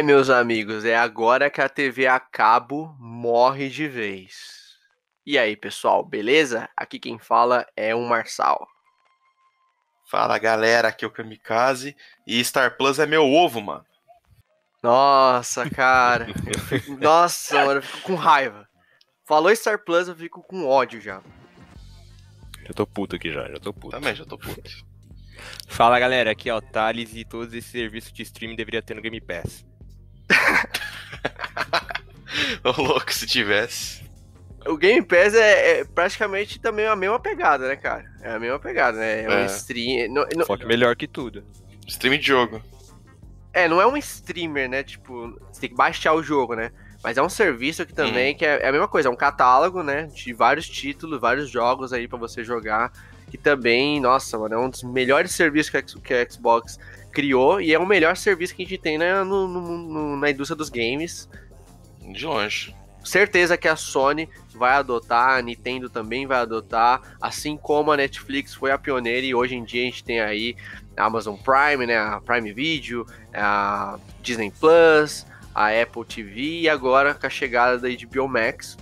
[0.00, 4.78] É, meus amigos, é agora que a TV a cabo morre de vez.
[5.26, 6.70] E aí, pessoal, beleza?
[6.74, 8.66] Aqui quem fala é o Marçal.
[10.10, 11.94] Fala galera, aqui é o Kamikaze
[12.26, 13.84] e Star Plus é meu ovo, mano.
[14.82, 16.28] Nossa, cara.
[16.66, 16.96] Fico...
[16.96, 18.66] Nossa, mano, eu fico com raiva.
[19.26, 21.20] Falou Star Plus, eu fico com ódio já.
[22.64, 23.90] Já tô puto aqui já, já tô puto.
[23.90, 24.70] Também já tô puto.
[25.68, 29.02] Fala galera, aqui é o Thales e todos esses serviços de streaming deveria ter no
[29.02, 29.68] Game Pass.
[32.64, 34.00] Ô louco, se tivesse.
[34.66, 38.04] O Game Pass é, é, praticamente também a mesma pegada, né, cara?
[38.20, 39.22] É a mesma pegada, né?
[39.24, 39.46] É, um É.
[39.46, 40.12] stream.
[40.12, 41.42] não- não- Só que melhor que tudo.
[41.86, 42.62] Stream de jogo.
[43.52, 44.82] é, não é um streamer, né?
[44.84, 46.70] Tipo, você tem que baixar o jogo, né?
[47.02, 49.82] Mas é um serviço que também que é, é a mesma coisa, é um catálogo,
[49.82, 50.04] né?
[50.14, 52.92] De vários títulos, vários jogos aí pra você jogar.
[53.30, 56.78] Que também, nossa, mano, é um dos melhores serviços que a, que a Xbox
[57.12, 60.30] criou e é o melhor serviço que a gente tem né, no- no- no- na
[60.30, 61.28] indústria dos games.
[62.12, 62.74] De longe.
[63.02, 68.54] certeza que a Sony vai adotar, a Nintendo também vai adotar, assim como a Netflix
[68.54, 70.54] foi a pioneira e hoje em dia a gente tem aí
[70.96, 77.14] a Amazon Prime, né, a Prime Video, a Disney Plus, a Apple TV e agora
[77.14, 78.76] com a chegada da HBO Max.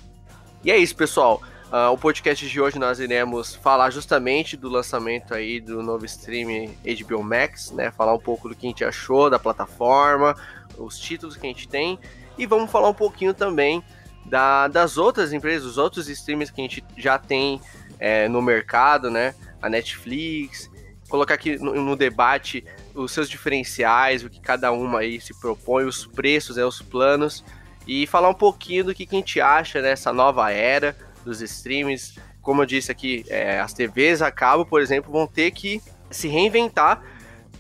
[0.65, 1.41] E é isso, pessoal.
[1.70, 6.75] Ah, o podcast de hoje nós iremos falar justamente do lançamento aí do novo stream
[7.06, 7.91] HBO Max, né?
[7.91, 10.34] Falar um pouco do que a gente achou da plataforma,
[10.78, 11.98] os títulos que a gente tem
[12.38, 13.83] e vamos falar um pouquinho também
[14.25, 17.60] da- das outras empresas, os outros streams que a gente já tem
[18.00, 19.34] é, no mercado, né?
[19.60, 20.70] A Netflix,
[21.08, 25.84] colocar aqui no, no debate os seus diferenciais, o que cada uma aí se propõe,
[25.84, 27.44] os preços, né, os planos,
[27.86, 30.97] e falar um pouquinho do que, que a gente acha nessa nova era
[31.28, 32.19] dos streams.
[32.43, 36.27] Como eu disse aqui, é, as TVs a cabo, por exemplo, vão ter que se
[36.28, 37.03] reinventar,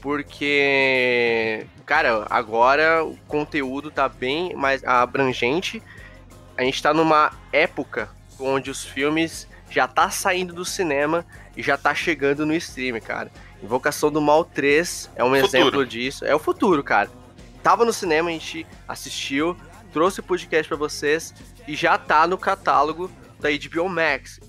[0.00, 5.82] porque, cara, agora o conteúdo tá bem mais abrangente.
[6.56, 8.08] A gente tá numa época
[8.40, 11.26] onde os filmes já tá saindo do cinema
[11.56, 13.30] e já tá chegando no stream, cara.
[13.62, 15.46] Invocação do Mal 3 é um Futuro.
[15.46, 16.24] exemplo disso.
[16.24, 17.10] É o futuro, cara.
[17.62, 19.56] Tava no cinema, a gente assistiu,
[19.92, 21.34] trouxe o podcast pra vocês
[21.66, 24.40] e já tá no catálogo da HBO Max.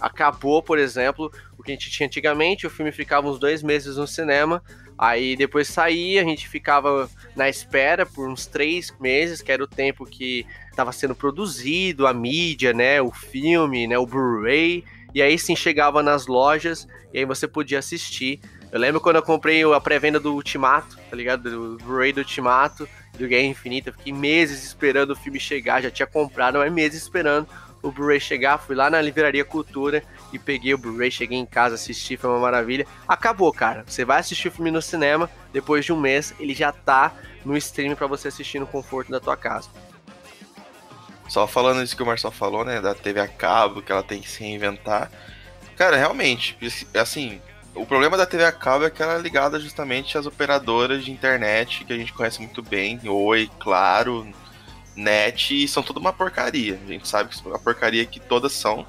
[0.00, 3.96] Acabou, por exemplo, o que a gente tinha antigamente, o filme ficava uns dois meses
[3.96, 4.62] no cinema,
[4.96, 9.66] aí depois saía, a gente ficava na espera por uns três meses, que era o
[9.66, 14.84] tempo que estava sendo produzido, a mídia, né, o filme, né, o Blu-ray,
[15.14, 18.40] e aí sim chegava nas lojas e aí você podia assistir.
[18.70, 21.50] Eu lembro quando eu comprei a pré-venda do Ultimato, tá ligado?
[21.50, 22.86] Do Blu-ray do Ultimato,
[23.18, 27.48] do Guerra Infinita, fiquei meses esperando o filme chegar, já tinha comprado, mas meses esperando
[27.88, 31.74] o Blu-ray chegar, fui lá na Livraria Cultura e peguei o Blu-ray, cheguei em casa,
[31.74, 32.86] assisti, foi uma maravilha.
[33.06, 33.84] Acabou, cara.
[33.86, 37.12] Você vai assistir o filme no cinema, depois de um mês, ele já tá
[37.44, 39.68] no stream pra você assistir no conforto da tua casa.
[41.28, 42.80] Só falando isso que o Marcel falou, né?
[42.80, 45.10] Da TV a cabo, que ela tem que se reinventar.
[45.76, 46.56] Cara, realmente,
[46.94, 47.40] assim,
[47.74, 51.12] o problema da TV a cabo é que ela é ligada justamente às operadoras de
[51.12, 53.00] internet que a gente conhece muito bem.
[53.06, 54.26] Oi, Claro,
[54.98, 56.78] Net, são tudo uma porcaria.
[56.82, 58.86] A gente sabe que é uma porcaria que todas são,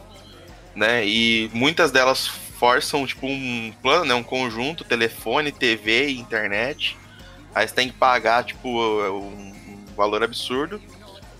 [0.75, 1.05] né?
[1.05, 4.13] E muitas delas forçam, tipo, um plano, né?
[4.13, 6.97] Um conjunto, telefone, TV internet.
[7.53, 10.81] Aí você tem que pagar, tipo, um um valor absurdo.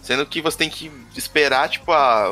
[0.01, 2.29] Sendo que você tem que esperar, tipo, a,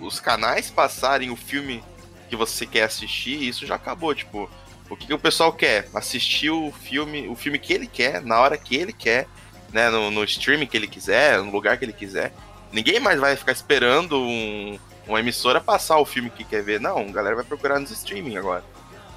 [0.00, 1.82] os canais passarem o filme
[2.28, 4.48] que você quer assistir e isso já acabou, tipo.
[4.90, 5.88] O que, que o pessoal quer?
[5.94, 9.26] Assistir o filme, o filme que ele quer, na hora que ele quer,
[9.72, 9.90] né?
[9.90, 12.32] No, no streaming que ele quiser, no lugar que ele quiser.
[12.72, 16.80] Ninguém mais vai ficar esperando um- uma emissora passar o filme que quer ver.
[16.80, 18.64] Não, a galera vai procurar nos streaming agora.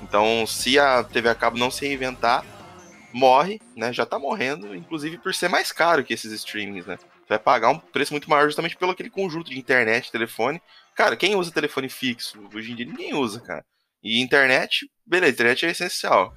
[0.02, 2.44] Então, se a TV a cabo não se reinventar,
[3.14, 3.94] morre, né?
[3.94, 6.98] Já tá morrendo, inclusive por ser mais caro que esses streamings, né?
[6.98, 10.62] Você vai pagar um preço muito maior justamente pelo aquele conjunto de internet, telefone.
[10.96, 12.38] Cara, quem usa telefone fixo?
[12.54, 13.64] Hoje em dia ninguém usa, cara.
[14.04, 16.34] E internet, beleza, internet é essencial.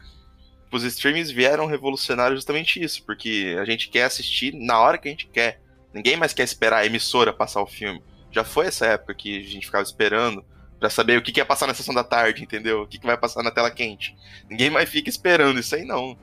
[0.70, 5.10] Os streamings vieram revolucionar justamente isso, porque a gente quer assistir na hora que a
[5.10, 5.60] gente quer.
[5.94, 8.02] Ninguém mais quer esperar a emissora passar o filme.
[8.30, 10.44] Já foi essa época que a gente ficava esperando
[10.78, 12.82] pra saber o que, que ia passar na sessão da tarde, entendeu?
[12.82, 14.14] O que, que vai passar na tela quente.
[14.48, 16.16] Ninguém mais fica esperando isso aí, não.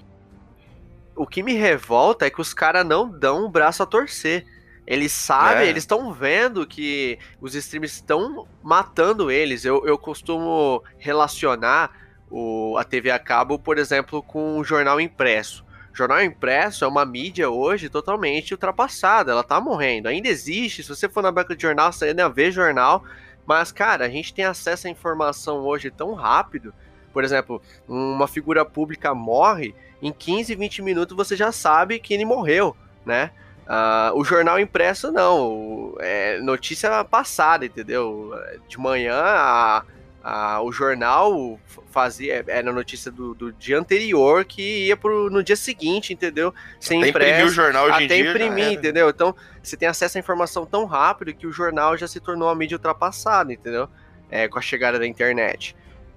[1.15, 4.45] O que me revolta é que os caras não dão o braço a torcer.
[4.85, 5.69] Eles sabem, É.
[5.69, 9.65] eles estão vendo que os streams estão matando eles.
[9.65, 11.89] Eu, eu costumo relacionar
[12.29, 15.65] o, a TV a cabo, por exemplo, com o jornal impresso.
[15.93, 20.09] Jornal impresso é uma mídia hoje totalmente ultrapassada, ela tá morrendo.
[20.09, 23.03] Ainda existe, se você for na banca de jornal, você ainda vê jornal,
[23.45, 26.73] mas, cara, a gente tem acesso à informação hoje tão rápido.
[27.13, 32.25] Por exemplo, uma figura pública morre, em 15, 20 minutos você já sabe que ele
[32.25, 32.75] morreu,
[33.05, 33.31] né?
[33.65, 38.31] Uh, o jornal impresso não, é notícia passada, entendeu?
[38.67, 39.83] De manhã a,
[40.27, 41.59] a, o jornal
[41.91, 46.51] fazia era notícia do, do, dia anterior que ia pro, no dia seguinte, entendeu?
[46.79, 49.07] Sem até impresso, imprimir o jornal hoje até imprimir, entendeu?
[49.07, 52.55] Então você tem acesso à informação tão rápido que o jornal já se tornou uma
[52.55, 53.87] mídia ultrapassada, entendeu?
[54.31, 55.75] É, com a chegada da internet.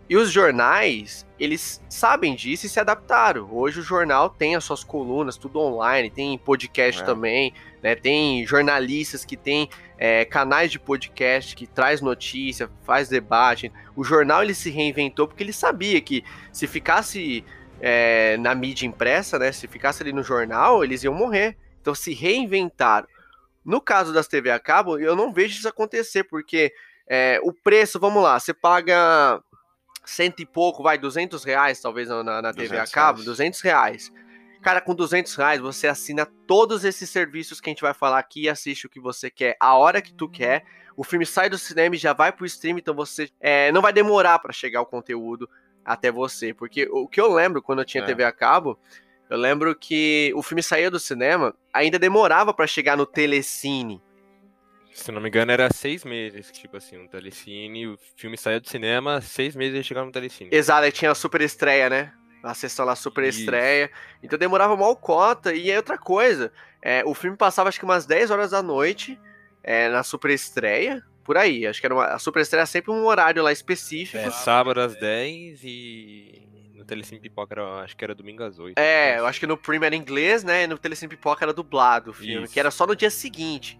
[0.09, 3.47] E os jornais, eles sabem disso e se adaptaram.
[3.53, 7.05] Hoje o jornal tem as suas colunas, tudo online, tem podcast é.
[7.05, 7.53] também,
[7.83, 7.95] né?
[7.95, 9.69] Tem jornalistas que tem
[9.99, 13.71] é, canais de podcast que traz notícia, faz debate.
[13.95, 16.25] O jornal ele se reinventou porque ele sabia que
[16.55, 17.45] se ficasse
[17.79, 19.53] é, na mídia impressa, né?
[19.53, 21.55] Se ficasse ali no jornal, eles iam morrer.
[21.83, 23.07] Então se reinventaram.
[23.63, 26.73] No caso das TV a cabo, eu não vejo isso acontecer, porque
[27.07, 29.43] é, o preço, vamos lá, você paga
[30.09, 33.27] cento e pouco, vai, 200 reais talvez na, na TV a cabo, reais.
[33.27, 34.13] 200 reais.
[34.63, 38.43] Cara, com 200 reais você assina todos esses serviços que a gente vai falar aqui
[38.43, 40.65] e assiste o que você quer, a hora que tu quer.
[40.97, 43.93] O filme sai do cinema e já vai pro stream, então você é, não vai
[43.93, 45.49] demorar para chegar o conteúdo
[45.85, 46.53] até você.
[46.53, 48.07] Porque o que eu lembro quando eu tinha é.
[48.07, 48.77] TV a cabo,
[49.31, 54.03] eu lembro que o filme saía do cinema, ainda demorava para chegar no telecine.
[54.93, 58.69] Se não me engano, era seis meses, tipo assim, um telecine, o filme saía do
[58.69, 60.51] cinema, seis meses ele chegava no telecine.
[60.53, 62.13] Exato, aí tinha a super estreia, né?
[62.43, 63.41] A sessão lá super Isso.
[63.41, 63.91] estreia.
[64.23, 65.55] Então demorava mal cota.
[65.55, 69.19] E é outra coisa, é, o filme passava acho que umas 10 horas da noite
[69.63, 71.03] é, na super estreia.
[71.25, 74.17] Por aí, acho que era uma, a super estreia sempre um horário lá específico.
[74.17, 78.79] É, sábado às 10 e no Telecine Pipoca era, acho que era domingo às 8.
[78.79, 80.65] É, eu acho que no Prime era inglês, né?
[80.65, 82.53] E no Telecine Pipoca era dublado o filme, Isso.
[82.53, 83.79] que era só no dia seguinte.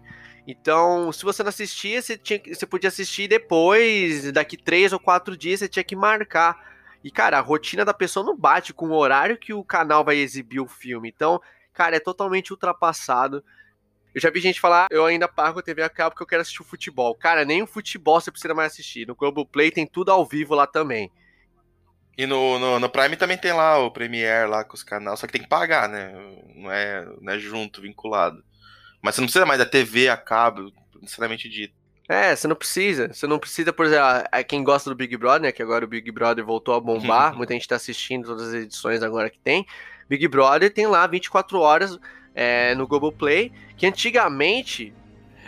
[0.51, 5.37] Então, se você não assistia, você, tinha, você podia assistir depois, daqui três ou quatro
[5.37, 6.57] dias, você tinha que marcar.
[7.03, 10.17] E, cara, a rotina da pessoa não bate com o horário que o canal vai
[10.17, 11.07] exibir o filme.
[11.07, 11.39] Então,
[11.71, 13.43] cara, é totalmente ultrapassado.
[14.13, 16.41] Eu já vi gente falar, eu ainda pago a TV a cabo porque eu quero
[16.41, 17.13] assistir o futebol.
[17.13, 19.07] Cara, nem o futebol você precisa mais assistir.
[19.07, 21.11] No Globoplay tem tudo ao vivo lá também.
[22.17, 25.27] E no, no, no, Prime também tem lá o Premiere lá com os canais, só
[25.27, 26.11] que tem que pagar, né?
[26.55, 28.43] Não é, não é junto, vinculado.
[29.01, 31.73] Mas você não precisa mais da TV a cabo, necessariamente dito.
[32.07, 33.13] É, você não precisa.
[33.13, 35.51] Você não precisa, por exemplo, a, quem gosta do Big Brother, né?
[35.51, 37.33] Que agora o Big Brother voltou a bombar.
[37.37, 39.65] muita gente tá assistindo todas as edições agora que tem.
[40.09, 41.99] Big Brother tem lá 24 horas
[42.33, 44.91] é, no Globoplay, que antigamente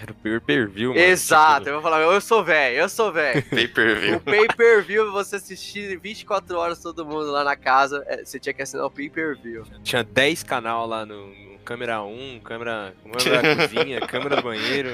[0.02, 1.02] era o pay-per-view, mano.
[1.02, 1.70] Exato, tipo...
[1.70, 3.44] eu vou falar, eu sou velho, eu sou velho.
[3.50, 4.18] pay-per-view.
[4.18, 8.64] O pay-per-view, você assistir 24 horas todo mundo lá na casa, é, você tinha que
[8.64, 9.64] assinar o pay-per-view.
[9.84, 11.28] Tinha 10 canal lá no,
[11.64, 14.90] câmera 1, câmera, câmera da cozinha, câmera do banheiro.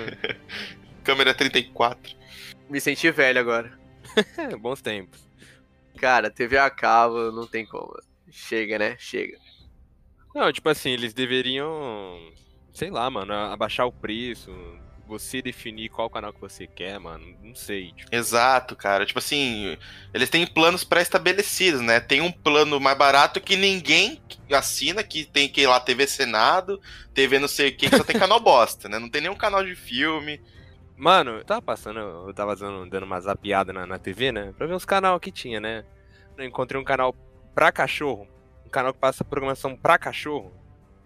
[1.04, 2.16] Câmera 34.
[2.69, 3.78] Me senti velho agora.
[4.60, 5.25] Bons tempos.
[5.98, 7.94] Cara, TV a cabo não tem como.
[8.30, 8.96] Chega, né?
[9.00, 9.38] Chega.
[10.36, 12.31] Não, tipo assim, eles deveriam,
[12.74, 14.52] sei lá, mano, abaixar o preço,
[15.07, 17.94] você definir qual canal que você quer, mano, não sei.
[17.94, 18.13] Tipo...
[18.13, 19.06] Exato, cara.
[19.06, 19.77] Tipo assim,
[20.13, 22.00] eles têm planos pré-estabelecidos, né?
[22.00, 24.21] Tem um plano mais barato que ninguém
[24.51, 26.82] assina, que tem que ir lá TV Senado,
[27.13, 29.00] TV não sei o que, que só tem canal bosta, né?
[29.00, 30.41] Não tem nenhum canal de filme.
[30.96, 34.53] Mano, eu tava passando, eu tava dando, dando uma zapiada na, na TV, né?
[34.58, 35.86] Pra ver os canal que tinha, né?
[36.38, 37.15] Eu encontrei um canal
[37.55, 38.27] pra cachorro.
[38.65, 40.51] Um canal que passa programação pra cachorro.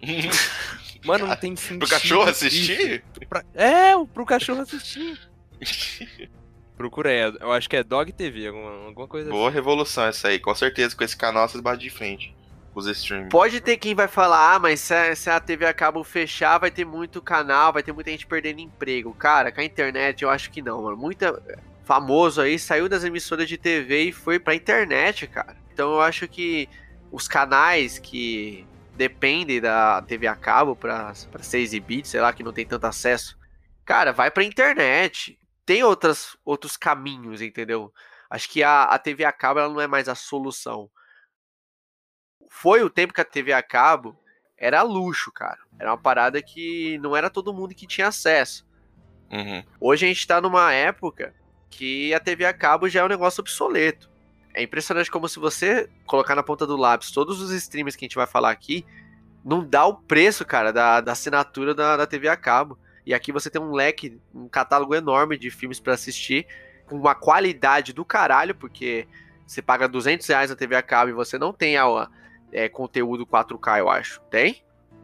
[1.06, 1.80] Mano, não tem sentido.
[1.80, 3.04] Pro cachorro assistir?
[3.28, 3.44] Pra...
[3.54, 5.20] É, pro cachorro assistir.
[6.78, 9.56] Procura aí, eu acho que é Dog TV, alguma, alguma coisa Boa assim.
[9.56, 12.36] revolução essa aí, com certeza, com esse canal vocês batem de frente.
[12.74, 13.30] Os streams.
[13.30, 16.72] Pode ter quem vai falar, ah, mas se a, se a TV acaba fechar, vai
[16.72, 19.14] ter muito canal, vai ter muita gente perdendo emprego.
[19.14, 20.96] Cara, com a internet eu acho que não, mano.
[20.96, 21.40] Muita
[21.84, 25.58] famoso aí saiu das emissoras de TV e foi pra internet, cara.
[25.74, 26.70] Então eu acho que
[27.12, 32.54] os canais que depende da TV a cabo para ser exibido, sei lá, que não
[32.54, 33.38] tem tanto acesso.
[33.86, 35.40] Cara, vai pra internet.
[35.66, 37.94] Tem outras, outros caminhos, entendeu?
[38.30, 40.90] Acho que a, a TV a cabo ela não é mais a solução.
[42.50, 44.18] Foi o tempo que a TV a cabo
[44.58, 45.60] era luxo, cara.
[45.80, 48.68] Era uma parada que não era todo mundo que tinha acesso.
[49.32, 49.64] Uhum.
[49.80, 51.34] Hoje a gente tá numa época
[51.70, 54.11] que a TV a cabo já é um negócio obsoleto.
[54.54, 58.08] É impressionante como se você colocar na ponta do lápis todos os streams que a
[58.08, 58.86] gente vai falar aqui,
[59.44, 62.78] não dá o preço, cara, da, da assinatura da, da TV a cabo.
[63.06, 66.46] E aqui você tem um leque, um catálogo enorme de filmes para assistir,
[66.86, 69.08] com uma qualidade do caralho, porque
[69.48, 72.10] você paga 200 reais na TV a cabo e você não tem a,
[72.52, 74.22] é, conteúdo 4K, eu acho.
[74.30, 74.64] Tem?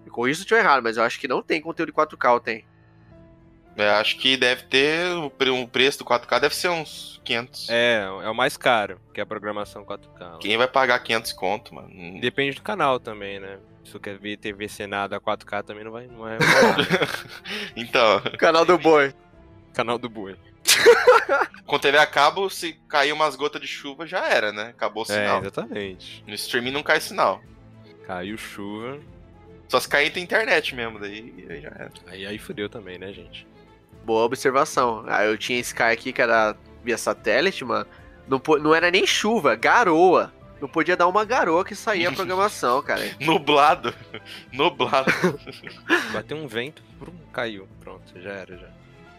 [0.10, 2.66] Com isso eu errado, mas eu acho que não tem conteúdo 4K, tem.
[3.77, 5.12] É, acho que deve ter.
[5.17, 7.69] O pre- o preço do 4K deve ser uns 500.
[7.69, 10.39] É, é o mais caro, que é a programação 4K.
[10.39, 12.19] Quem vai pagar 500 conto, mano?
[12.19, 13.60] Depende do canal também, né?
[13.86, 16.07] Se você quer ver TV Senado a 4K também não vai.
[16.07, 16.38] Não é
[17.75, 19.13] então, Canal do Boi.
[19.74, 20.36] canal do Boi.
[21.65, 24.69] com TV a cabo, se cair umas gotas de chuva, já era, né?
[24.69, 25.39] Acabou o É, sinal.
[25.41, 26.24] exatamente.
[26.27, 27.41] no streaming não cai sinal.
[28.05, 29.00] Caiu chuva.
[29.69, 31.91] Só se cair tem internet mesmo, daí aí já era.
[32.07, 33.46] Aí, aí fudeu também, né, gente?
[34.07, 35.03] Boa observação.
[35.05, 37.85] Ah, eu tinha Sky aqui que era via satélite, mano.
[38.25, 40.31] Não, não era nem chuva, garoa.
[40.61, 43.01] Não podia dar uma garoa que saía a programação, cara.
[43.19, 43.93] Nublado.
[44.53, 45.11] Nublado.
[46.13, 47.67] Bateu um vento, brum, caiu.
[47.81, 48.69] Pronto, já era, já.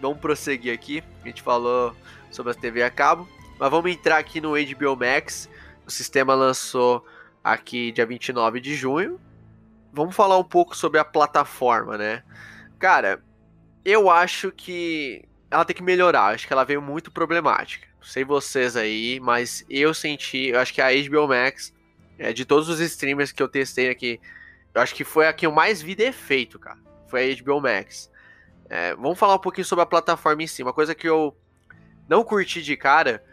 [0.01, 1.05] Vamos prosseguir aqui.
[1.23, 1.95] A gente falou
[2.31, 3.29] sobre a TV a cabo.
[3.61, 5.51] Mas vamos entrar aqui no HBO Max.
[5.87, 7.05] O sistema lançou
[7.45, 9.21] aqui dia 29 de junho.
[9.93, 12.23] Vamos falar um pouco sobre a plataforma, né?
[12.79, 13.23] Cara,
[13.89, 16.35] eu acho que ela tem que melhorar.
[16.35, 17.89] Acho que ela veio muito problemática.
[17.97, 20.49] Não sei vocês aí, mas eu senti.
[20.49, 21.73] Eu acho que a HBO Max,
[22.19, 24.21] é, de todos os streamers que eu testei aqui,
[24.75, 26.79] eu acho que foi a que eu mais vi defeito, cara.
[27.09, 28.11] Foi a HBO Max.
[28.69, 30.63] É, vamos falar um pouquinho sobre a plataforma em si.
[30.63, 31.35] Uma coisa que eu
[32.07, 33.25] não curti de cara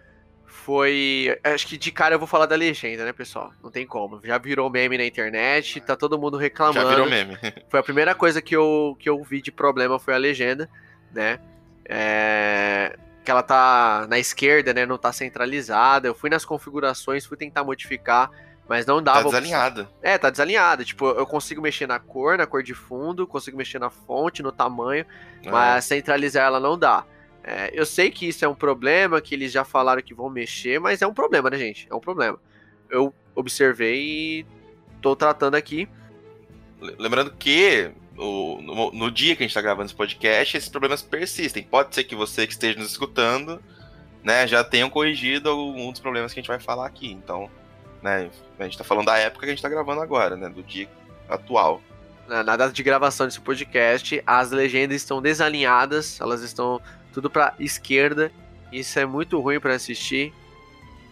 [0.55, 1.37] foi.
[1.43, 3.51] Acho que de cara eu vou falar da legenda, né, pessoal?
[3.63, 4.19] Não tem como.
[4.23, 6.79] Já virou meme na internet, tá todo mundo reclamando.
[6.81, 7.37] já virou meme.
[7.69, 10.69] Foi a primeira coisa que eu, que eu vi de problema foi a legenda,
[11.13, 11.39] né?
[11.87, 14.85] É, que ela tá na esquerda, né?
[14.85, 16.07] Não tá centralizada.
[16.07, 18.29] Eu fui nas configurações, fui tentar modificar,
[18.67, 19.19] mas não dava.
[19.19, 19.89] Tá desalinhada.
[20.01, 20.83] É, tá desalinhada.
[20.83, 24.51] Tipo, eu consigo mexer na cor, na cor de fundo, consigo mexer na fonte, no
[24.51, 25.05] tamanho,
[25.43, 25.51] É.
[25.51, 27.03] mas centralizar ela não dá.
[27.47, 30.79] É, eu sei que isso é um problema, que eles já falaram que vão mexer,
[30.79, 31.87] mas é um problema, né, gente?
[31.91, 32.39] É um problema.
[32.89, 34.01] Eu observei
[34.39, 34.45] e
[34.99, 35.87] tô tratando aqui.
[36.97, 41.03] Lembrando que o- no, no dia que a gente tá gravando esse podcast, esses problemas
[41.03, 41.61] persistem.
[41.61, 43.61] Pode ser que você que esteja nos escutando,
[44.23, 47.11] né, já tenham corrigido algum dos problemas que a gente vai falar aqui.
[47.11, 47.47] Então,
[48.01, 50.63] né, a gente tá falando da época que a gente tá gravando agora, né, do
[50.63, 50.89] dia
[51.29, 51.79] atual.
[52.27, 56.81] Na, na data de gravação desse podcast, as legendas estão desalinhadas, elas estão
[57.15, 58.29] tudo pra esquerda.
[58.73, 60.33] Isso é muito ruim pra assistir.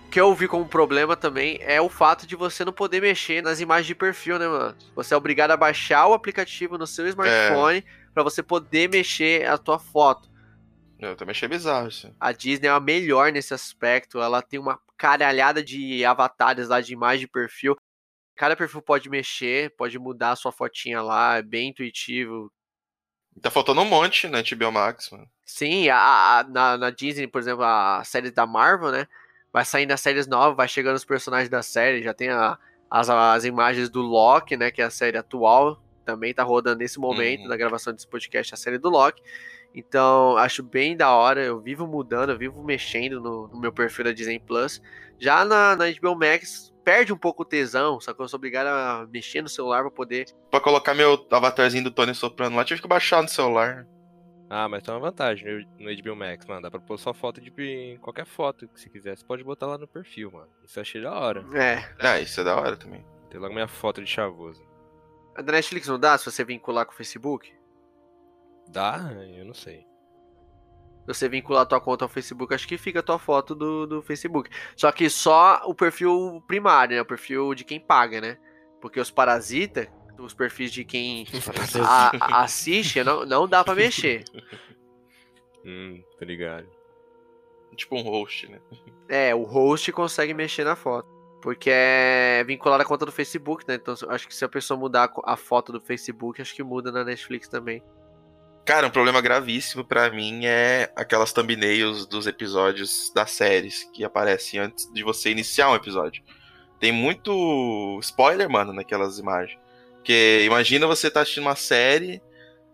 [0.05, 3.41] O que eu vi como problema também é o fato de você não poder mexer
[3.41, 4.77] nas imagens de perfil, né, mano?
[4.95, 9.57] Você é obrigado a baixar o aplicativo no seu smartphone pra você poder mexer a
[9.57, 10.29] tua foto.
[10.99, 12.13] Eu também achei bizarro isso.
[12.19, 14.19] A Disney é a melhor nesse aspecto.
[14.19, 17.77] Ela tem uma caralhada de avatares lá de imagem de perfil.
[18.35, 22.51] Cada perfil pode mexer, pode mudar a sua fotinha lá, é bem intuitivo.
[23.41, 25.27] Tá faltando um monte na HBO Max, mano.
[25.45, 25.97] Sim, a,
[26.39, 29.07] a- na, na Disney, por exemplo, a série da Marvel, né?
[29.51, 32.57] Vai saindo as séries novas, vai chegando os personagens da série, já tem a-
[32.89, 34.71] as, as imagens do Loki, né?
[34.71, 37.47] Que é a série atual, também tá rodando nesse momento Uhum.
[37.49, 39.21] da gravação desse podcast, a série do Loki.
[39.75, 44.05] Então, acho bem da hora, eu vivo mudando, eu vivo mexendo no, no meu perfil
[44.05, 44.81] da Disney Plus.
[45.19, 48.67] Já na, na HBO Max, perde um pouco o tesão, só que eu sou obrigado
[48.67, 50.25] a mexer no celular pra poder.
[50.51, 53.87] Pra colocar meu avatarzinho do Tony Soprano lá, tive que baixar no celular.
[54.55, 56.61] Ah, mas tem uma vantagem no, HBO Max, mano.
[56.61, 59.17] Dá pra pôr sua foto de qualquer foto que você quiser.
[59.17, 60.49] Você pode botar lá no perfil, mano.
[60.63, 61.43] Isso eu achei da hora.
[61.55, 63.03] É, Ah, isso é da hora também.
[63.31, 64.63] Tem logo minha foto de chavoso.
[65.35, 67.51] a da Netflix não dá se você vincular com o Facebook?
[68.69, 69.11] Dá?
[69.35, 69.87] Eu não sei.
[71.07, 74.01] você vincular a tua conta ao Facebook, acho que fica a tua foto do, do
[74.03, 74.51] Facebook.
[74.77, 77.01] Só que só o perfil primário, né?
[77.01, 78.37] O perfil de quem paga, né?
[78.79, 79.87] Porque os parasitas,
[80.19, 81.25] os perfis de quem
[81.85, 84.23] a- a- assiste, não, não dá pra mexer.
[85.65, 86.67] Hum, tá ligado.
[87.75, 88.59] Tipo um host, né?
[89.07, 91.07] É, o host consegue mexer na foto.
[91.41, 93.75] Porque é vinculado à conta do Facebook, né?
[93.75, 97.05] Então acho que se a pessoa mudar a foto do Facebook, acho que muda na
[97.05, 97.81] Netflix também.
[98.65, 104.59] Cara, um problema gravíssimo pra mim é aquelas thumbnails dos episódios das séries que aparecem
[104.59, 106.21] antes de você iniciar um episódio.
[106.77, 109.57] Tem muito spoiler, mano, naquelas imagens.
[110.03, 112.21] Porque imagina você tá assistindo uma série,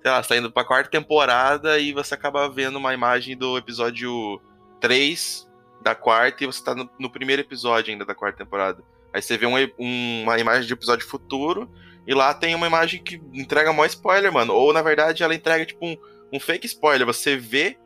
[0.02, 3.56] sei lá, você tá indo pra quarta temporada e você acaba vendo uma imagem do
[3.56, 4.42] episódio
[4.82, 5.48] 3
[5.84, 8.84] da quarta e você tá no, no primeiro episódio ainda da quarta temporada.
[9.14, 11.70] Aí você vê um um- uma imagem de episódio futuro
[12.08, 14.52] e lá tem uma imagem que entrega maior spoiler, mano.
[14.56, 15.96] Ou na verdade ela entrega tipo um,
[16.34, 17.06] um fake spoiler.
[17.06, 17.78] Você vê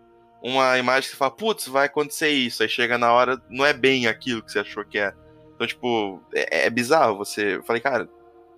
[0.41, 2.63] uma imagem que você fala, putz, vai acontecer isso.
[2.63, 5.13] Aí chega na hora, não é bem aquilo que você achou que é.
[5.53, 7.17] Então, tipo, é, é bizarro.
[7.17, 7.57] Você.
[7.57, 8.07] Eu falei, cara,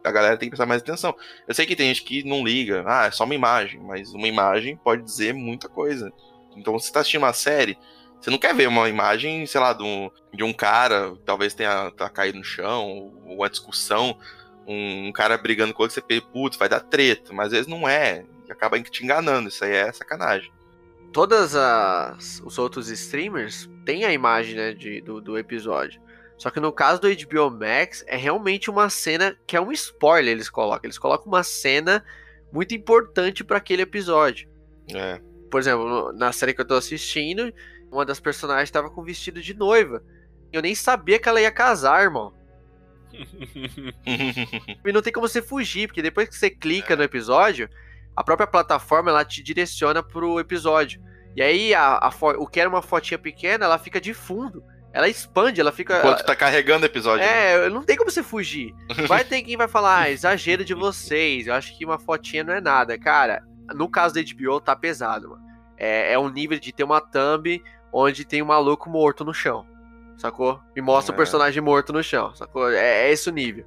[0.05, 1.15] a galera tem que prestar mais atenção.
[1.47, 4.27] Eu sei que tem gente que não liga, ah, é só uma imagem, mas uma
[4.27, 6.11] imagem pode dizer muita coisa.
[6.55, 7.77] Então, se você tá assistindo uma série,
[8.19, 11.91] você não quer ver uma imagem, sei lá, de um, de um cara, talvez tenha
[11.91, 14.17] tá caído no chão, ou uma discussão,
[14.67, 17.67] um, um cara brigando com outro, você pensa, putz, vai dar treta, mas às vezes
[17.67, 20.51] não é, e acaba te enganando, isso aí é sacanagem.
[21.11, 26.01] todas as os outros streamers têm a imagem né, de, do, do episódio.
[26.37, 30.33] Só que no caso do HBO Max, é realmente uma cena que é um spoiler,
[30.33, 30.81] eles colocam.
[30.83, 32.03] Eles colocam uma cena
[32.51, 34.49] muito importante para aquele episódio.
[34.93, 35.21] É.
[35.49, 37.53] Por exemplo, na série que eu tô assistindo,
[37.91, 40.03] uma das personagens estava com vestido de noiva.
[40.51, 42.33] Eu nem sabia que ela ia casar, irmão.
[44.85, 47.69] e não tem como você fugir, porque depois que você clica no episódio,
[48.15, 51.01] a própria plataforma ela te direciona pro episódio.
[51.35, 54.63] E aí a, a o que era uma fotinha pequena, ela fica de fundo.
[54.95, 55.97] Ela expande, ela fica.
[55.97, 57.21] Enquanto tá carregando o episódio.
[57.21, 57.69] É, né?
[57.69, 58.73] não tem como você fugir.
[59.09, 61.47] Vai ter quem vai falar, ah, exagero de vocês.
[61.47, 62.97] Eu acho que uma fotinha não é nada.
[62.97, 65.43] Cara, no caso da HBO tá pesado, mano.
[65.77, 67.61] É, é um nível de ter uma thumb
[67.91, 69.67] onde tem um maluco morto no chão.
[70.17, 70.61] Sacou?
[70.73, 71.13] E mostra é.
[71.13, 72.33] o personagem morto no chão.
[72.33, 72.71] Sacou?
[72.71, 73.65] É, é esse o nível.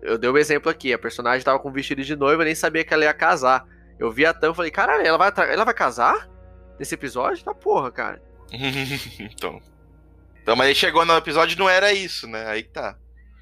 [0.00, 0.92] Eu dei um exemplo aqui.
[0.92, 3.66] A personagem tava com vestido de noiva, nem sabia que ela ia casar.
[3.98, 6.30] Eu vi a thumb e falei, caralho, ela vai, ela vai casar?
[6.78, 7.44] Nesse episódio?
[7.44, 8.22] Tá porra, cara.
[9.18, 9.60] então.
[10.42, 12.46] Então, mas aí chegou no episódio não era isso, né?
[12.46, 12.96] Aí que tá.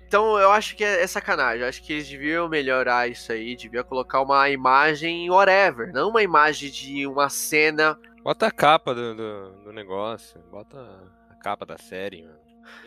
[0.08, 1.62] Então eu acho que é, é sacanagem.
[1.62, 3.54] Eu acho que eles deviam melhorar isso aí.
[3.54, 5.92] Devia colocar uma imagem whatever.
[5.92, 7.98] Não uma imagem de uma cena.
[8.24, 10.40] Bota a capa do, do, do negócio.
[10.50, 10.78] Bota
[11.30, 12.38] a capa da série, mano.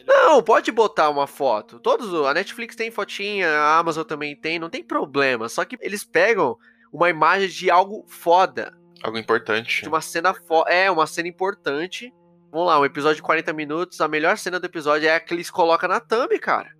[0.06, 1.80] Não, pode botar uma foto.
[1.80, 5.48] Todos, a Netflix tem fotinha, a Amazon também tem, não tem problema.
[5.50, 6.58] Só que eles pegam
[6.92, 8.74] uma imagem de algo foda.
[9.04, 9.84] Algo importante.
[9.84, 10.72] De uma cena foda.
[10.72, 12.14] É, uma cena importante.
[12.52, 14.02] Vamos lá, um episódio de 40 minutos.
[14.02, 16.76] A melhor cena do episódio é a que eles colocam na thumb, cara.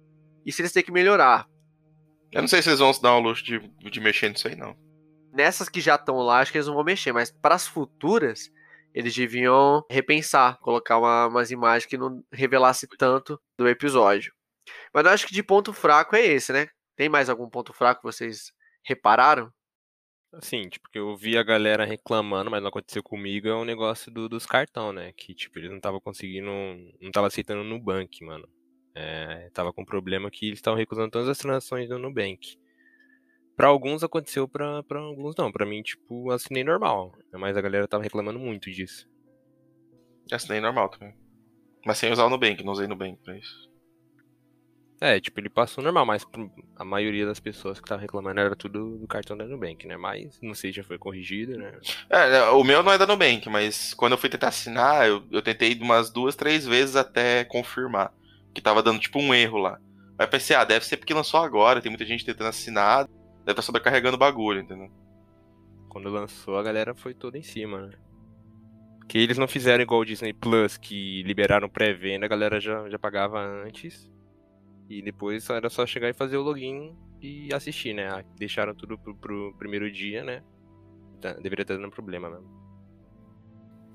[0.46, 1.48] Isso eles têm que melhorar.
[2.30, 4.56] Eu não sei se eles vão se dar o luxo de, de mexer nisso aí,
[4.56, 4.76] não.
[5.32, 8.52] Nessas que já estão lá, acho que eles não vão mexer, mas para as futuras,
[8.94, 14.34] eles deviam repensar, colocar uma, umas imagens que não revelasse tanto do episódio.
[14.94, 16.68] Mas eu acho que de ponto fraco é esse, né?
[16.98, 18.52] Tem mais algum ponto fraco que vocês
[18.84, 19.50] repararam?
[20.34, 24.10] Assim, tipo, que eu vi a galera reclamando, mas não aconteceu comigo, é um negócio
[24.12, 25.12] do, dos cartão, né?
[25.14, 26.50] Que, tipo, eles não estavam conseguindo,
[27.02, 28.48] não tava aceitando no Nubank, mano.
[28.96, 32.58] É, tava com problema que eles estavam recusando todas as transações do Nubank.
[33.58, 35.52] Pra alguns aconteceu, pra, pra alguns não.
[35.52, 37.14] Pra mim, tipo, assinei normal.
[37.34, 39.08] Mas a galera tava reclamando muito disso.
[40.32, 41.14] Assinei normal também.
[41.86, 43.71] Mas sem usar o Nubank, não usei Nubank pra isso.
[45.04, 46.24] É, tipo, ele passou normal, mas
[46.76, 49.98] a maioria das pessoas que estavam reclamando era tudo do cartão da Nubank, né?
[49.98, 51.74] Mas não sei, já foi corrigido, né?
[52.08, 55.24] É, é, o meu não é da Nubank, mas quando eu fui tentar assinar, eu,
[55.32, 58.14] eu tentei umas duas, três vezes até confirmar.
[58.54, 59.80] Que tava dando tipo um erro lá.
[60.20, 63.42] Aí eu pensei, ah, deve ser porque lançou agora, tem muita gente tentando assinar, deve
[63.42, 64.92] estar tá sobrecarregando o bagulho, entendeu?
[65.90, 67.94] Quando lançou, a galera foi toda em cima, né?
[69.10, 73.00] Que eles não fizeram igual o Disney Plus, que liberaram pré-venda, a galera já, já
[73.00, 74.08] pagava antes.
[74.92, 78.10] E depois era só chegar e fazer o login e assistir, né?
[78.10, 80.44] Ah, deixaram tudo pro, pro primeiro dia, né?
[81.22, 82.62] Tá, deveria estar dando problema mesmo.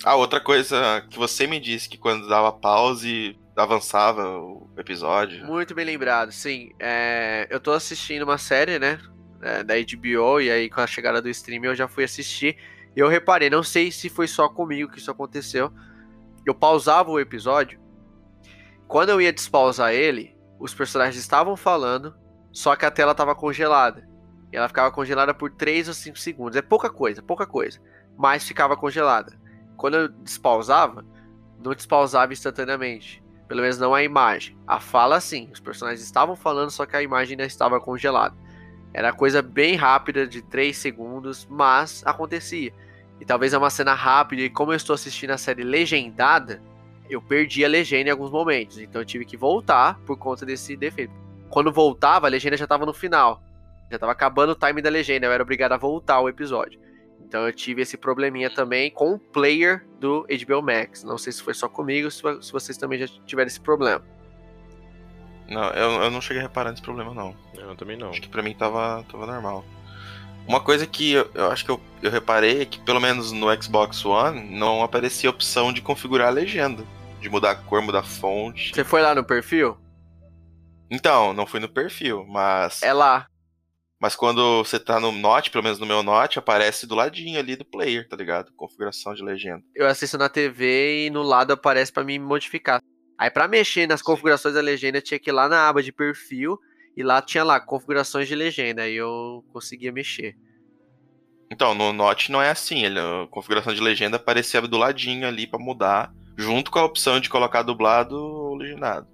[0.02, 5.44] Ah, outra coisa que você me disse que quando dava pause avançava o episódio.
[5.44, 6.70] Muito bem lembrado, sim.
[6.80, 8.98] É, eu tô assistindo uma série, né?
[9.42, 12.56] É, da HBO, e aí com a chegada do stream eu já fui assistir.
[12.96, 15.70] E eu reparei, não sei se foi só comigo que isso aconteceu.
[16.46, 17.78] Eu pausava o episódio.
[18.88, 22.14] Quando eu ia despausar ele, os personagens estavam falando,
[22.52, 24.08] só que a tela estava congelada.
[24.52, 26.56] E ela ficava congelada por 3 ou 5 segundos.
[26.56, 27.80] É pouca coisa, pouca coisa.
[28.16, 29.38] Mas ficava congelada.
[29.76, 31.04] Quando eu despausava,
[31.62, 33.22] não despausava instantaneamente.
[33.48, 34.56] Pelo menos não a imagem.
[34.66, 35.50] A fala sim.
[35.52, 38.34] Os personagens estavam falando, só que a imagem ainda estava congelada.
[38.92, 42.72] Era coisa bem rápida, de 3 segundos, mas acontecia.
[43.20, 46.62] E talvez é uma cena rápida, e como eu estou assistindo a série legendada,
[47.08, 50.76] eu perdi a legenda em alguns momentos, então eu tive que voltar por conta desse
[50.76, 51.12] defeito.
[51.48, 53.42] Quando voltava, a legenda já estava no final.
[53.90, 56.80] Já estava acabando o time da legenda, eu era obrigado a voltar ao episódio.
[57.20, 61.02] Então eu tive esse probleminha também com o player do HBO Max.
[61.02, 64.02] Não sei se foi só comigo, se vocês também já tiveram esse problema.
[65.48, 67.34] Não, eu, eu não cheguei a reparar nesse problema, não.
[67.54, 68.10] Eu também não.
[68.10, 69.64] Acho que pra mim tava, tava normal.
[70.46, 73.46] Uma coisa que eu, eu acho que eu, eu reparei é que, pelo menos no
[73.60, 76.84] Xbox One, não aparecia a opção de configurar a legenda
[77.26, 78.72] de mudar a cor, mudar a fonte.
[78.72, 79.76] Você foi lá no perfil?
[80.88, 82.82] Então, não fui no perfil, mas.
[82.82, 83.26] É lá.
[84.00, 87.56] Mas quando você tá no Note, pelo menos no meu Note, aparece do ladinho ali
[87.56, 88.52] do player, tá ligado?
[88.52, 89.64] Configuração de legenda.
[89.74, 92.80] Eu assisto na TV e no lado aparece para mim modificar.
[93.18, 96.58] Aí para mexer nas configurações da legenda, tinha que ir lá na aba de perfil
[96.96, 100.36] e lá tinha lá configurações de legenda, aí eu conseguia mexer.
[101.50, 105.46] Então, no Note não é assim, ele, a configuração de legenda aparecia do ladinho ali
[105.46, 109.06] para mudar junto com a opção de colocar dublado ou legendado.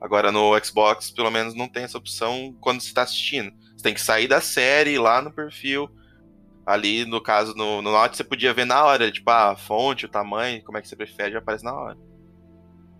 [0.00, 3.52] Agora no Xbox, pelo menos, não tem essa opção quando você está assistindo.
[3.76, 5.88] Você tem que sair da série, lá no perfil,
[6.64, 10.08] Ali, no caso, no, no Note, você podia ver na hora, tipo, a fonte, o
[10.08, 11.98] tamanho, como é que você prefere, já aparece na hora.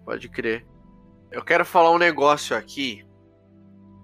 [0.05, 0.67] Pode crer.
[1.31, 3.07] Eu quero falar um negócio aqui.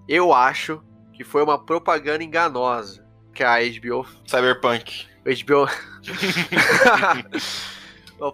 [0.07, 0.81] Eu acho
[1.13, 4.07] que foi uma propaganda enganosa que a HBO.
[4.25, 5.05] Cyberpunk.
[5.25, 5.67] HBO.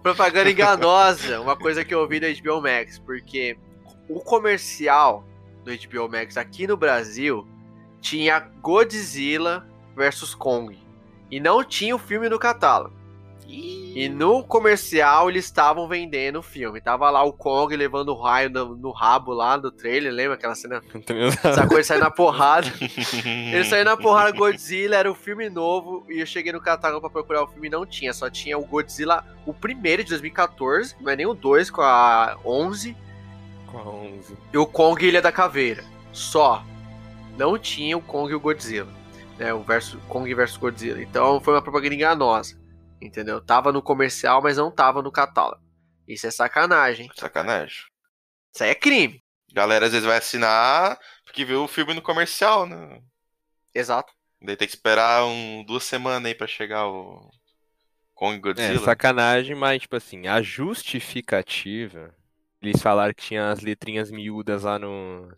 [0.02, 3.58] propaganda enganosa, uma coisa que eu ouvi da HBO Max, porque
[4.10, 5.24] o comercial
[5.64, 7.48] do HBO Max aqui no Brasil
[8.02, 10.78] tinha Godzilla versus Kong.
[11.30, 12.95] E não tinha o filme no catálogo.
[13.48, 16.82] E no comercial eles estavam vendendo o filme.
[16.82, 20.54] Tava lá o Kong levando o raio no, no rabo lá do trailer, lembra aquela
[20.54, 20.82] cena?
[21.42, 22.68] Essa coisa saindo na porrada.
[23.24, 26.06] ele saiu na porrada Godzilla, era o filme novo.
[26.10, 28.12] E eu cheguei no catálogo pra procurar o filme e não tinha.
[28.12, 32.38] Só tinha o Godzilla, o primeiro de 2014, não é nem o 2, com a
[32.44, 32.98] 11.
[33.68, 34.38] Com a 11.
[34.52, 35.86] E o Kong Ilha da Caveira.
[36.12, 36.66] Só.
[37.38, 38.92] Não tinha o Kong e o Godzilla.
[39.38, 41.02] Né, o verso, Kong versus Godzilla.
[41.02, 42.65] Então foi uma propaganda enganosa.
[43.02, 43.42] Entendeu?
[43.42, 45.62] Tava no comercial, mas não tava no catálogo.
[46.08, 47.10] Isso é sacanagem.
[47.16, 47.84] Sacanagem.
[48.54, 49.24] Isso aí é crime.
[49.54, 53.02] Galera às vezes vai assinar porque viu o filme no comercial, né?
[53.74, 54.14] Exato.
[54.42, 57.30] Daí tem que esperar um, duas semanas aí pra chegar o
[58.14, 58.80] Kong É, Godzilla.
[58.80, 62.14] sacanagem, mas, tipo assim, a justificativa.
[62.62, 65.30] Eles falaram que tinha as letrinhas miúdas lá no.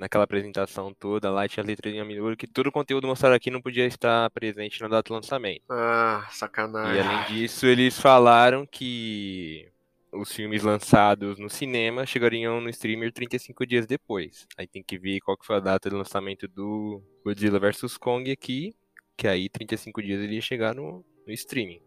[0.00, 3.86] Naquela apresentação toda, lá tinha letrinhas miúdas, que todo o conteúdo mostrado aqui não podia
[3.86, 5.62] estar presente na data do lançamento.
[5.70, 7.00] Ah, E sacanagem.
[7.00, 9.68] além disso, eles falaram que
[10.10, 14.46] os filmes lançados no cinema chegariam no streamer 35 dias depois.
[14.58, 18.30] Aí tem que ver qual que foi a data de lançamento do Godzilla vs Kong
[18.30, 18.74] aqui,
[19.16, 21.80] que aí 35 dias ele ia chegar no, no streaming.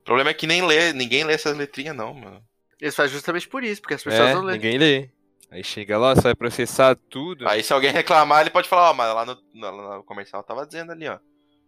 [0.00, 2.42] O problema é que nem lê, ninguém lê essas letrinhas, não, mano.
[2.80, 4.58] Eles fazem justamente por isso, porque as pessoas É, não lêem.
[4.60, 5.10] ninguém lê.
[5.56, 7.48] Aí chega lá, você vai processar tudo.
[7.48, 10.66] Aí se alguém reclamar, ele pode falar, ó, mas lá no, no- no comercial tava
[10.66, 11.18] dizendo ali, ó.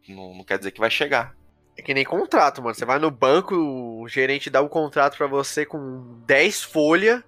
[0.07, 1.35] Não, não quer dizer que vai chegar.
[1.75, 2.75] É que nem contrato, mano.
[2.75, 7.25] Você vai no banco, o gerente dá um contrato pra você com 10 folhas.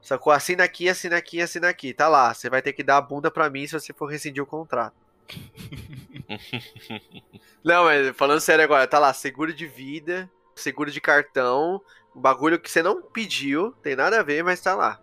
[0.00, 0.32] Sacou?
[0.32, 1.92] Assina aqui, assina aqui, assina aqui.
[1.92, 2.32] Tá lá.
[2.32, 4.94] Você vai ter que dar a bunda pra mim se você for rescindir o contrato.
[7.64, 11.80] Não, mas falando sério agora, tá lá, seguro de vida, seguro de cartão,
[12.14, 15.00] um bagulho que você não pediu, tem nada a ver, mas tá lá.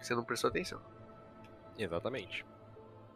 [0.00, 0.80] Você não prestou atenção.
[1.78, 2.44] Exatamente.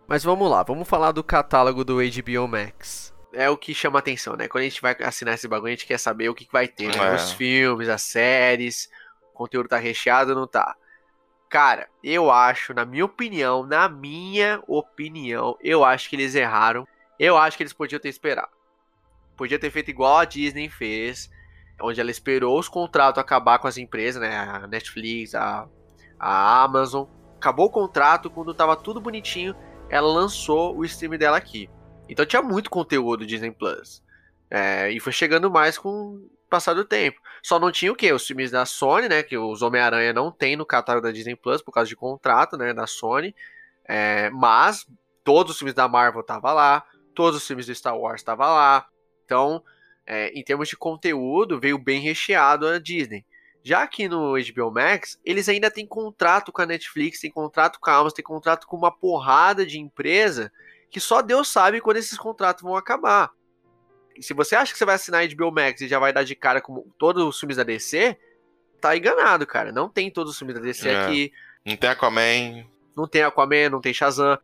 [0.07, 3.14] Mas vamos lá, vamos falar do catálogo do HBO Max.
[3.33, 4.47] É o que chama atenção, né?
[4.47, 6.68] Quando a gente vai assinar esse bagulho, a gente quer saber o que, que vai
[6.68, 7.12] ter, né?
[7.12, 7.14] É.
[7.14, 8.90] Os filmes, as séries,
[9.31, 10.77] o conteúdo tá recheado ou não tá.
[11.49, 16.87] Cara, eu acho, na minha opinião, na minha opinião, eu acho que eles erraram.
[17.18, 18.51] Eu acho que eles podiam ter esperado.
[19.37, 21.31] Podia ter feito igual a Disney fez,
[21.81, 24.37] onde ela esperou os contratos acabar com as empresas, né?
[24.37, 25.66] A Netflix, a,
[26.23, 27.07] a Amazon.
[27.37, 29.57] Acabou o contrato, quando tava tudo bonitinho,
[29.91, 31.69] ela lançou o stream dela aqui.
[32.09, 34.01] Então tinha muito conteúdo Disney Plus.
[34.49, 37.21] É, e foi chegando mais com o passar do tempo.
[37.43, 38.13] Só não tinha o quê?
[38.13, 39.23] Os filmes da Sony, né?
[39.23, 42.73] Que os Homem-Aranha não tem no catálogo da Disney Plus por causa de contrato, né?
[42.73, 43.35] Da Sony.
[43.89, 44.87] É, mas
[45.25, 46.85] todos os filmes da Marvel tava lá.
[47.15, 48.87] Todos os filmes do Star Wars tava lá.
[49.25, 49.63] Então,
[50.07, 53.25] é, em termos de conteúdo, veio bem recheado a Disney.
[53.64, 57.90] Já aqui no HBO Max, eles ainda têm contrato com a Netflix, tem contrato com
[57.90, 60.51] a Amazon, tem contrato com uma porrada de empresa
[60.90, 63.31] que só Deus sabe quando esses contratos vão acabar.
[64.16, 66.25] E se você acha que você vai assinar a HBO Max e já vai dar
[66.25, 68.16] de cara com todos os filmes da DC,
[68.81, 69.72] tá enganado, cara.
[69.72, 71.05] Não tem todos os filmes da DC É.
[71.05, 71.33] aqui.
[71.64, 72.66] Não tem Aquaman.
[72.94, 74.38] Não tem Aquaman, não tem Shazam.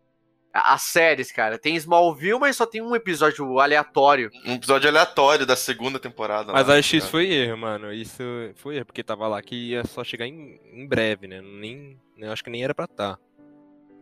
[0.59, 4.31] A- As séries, cara, tem Smallville, mas só tem um episódio aleatório.
[4.45, 6.53] Um episódio aleatório da segunda temporada.
[6.53, 7.11] Mas lá, acho que isso né?
[7.11, 7.93] foi erro, mano.
[7.93, 8.23] Isso
[8.57, 11.41] foi erro, porque tava lá que ia só chegar em, em breve, né?
[11.41, 13.19] Nem, eu acho que nem era pra tá.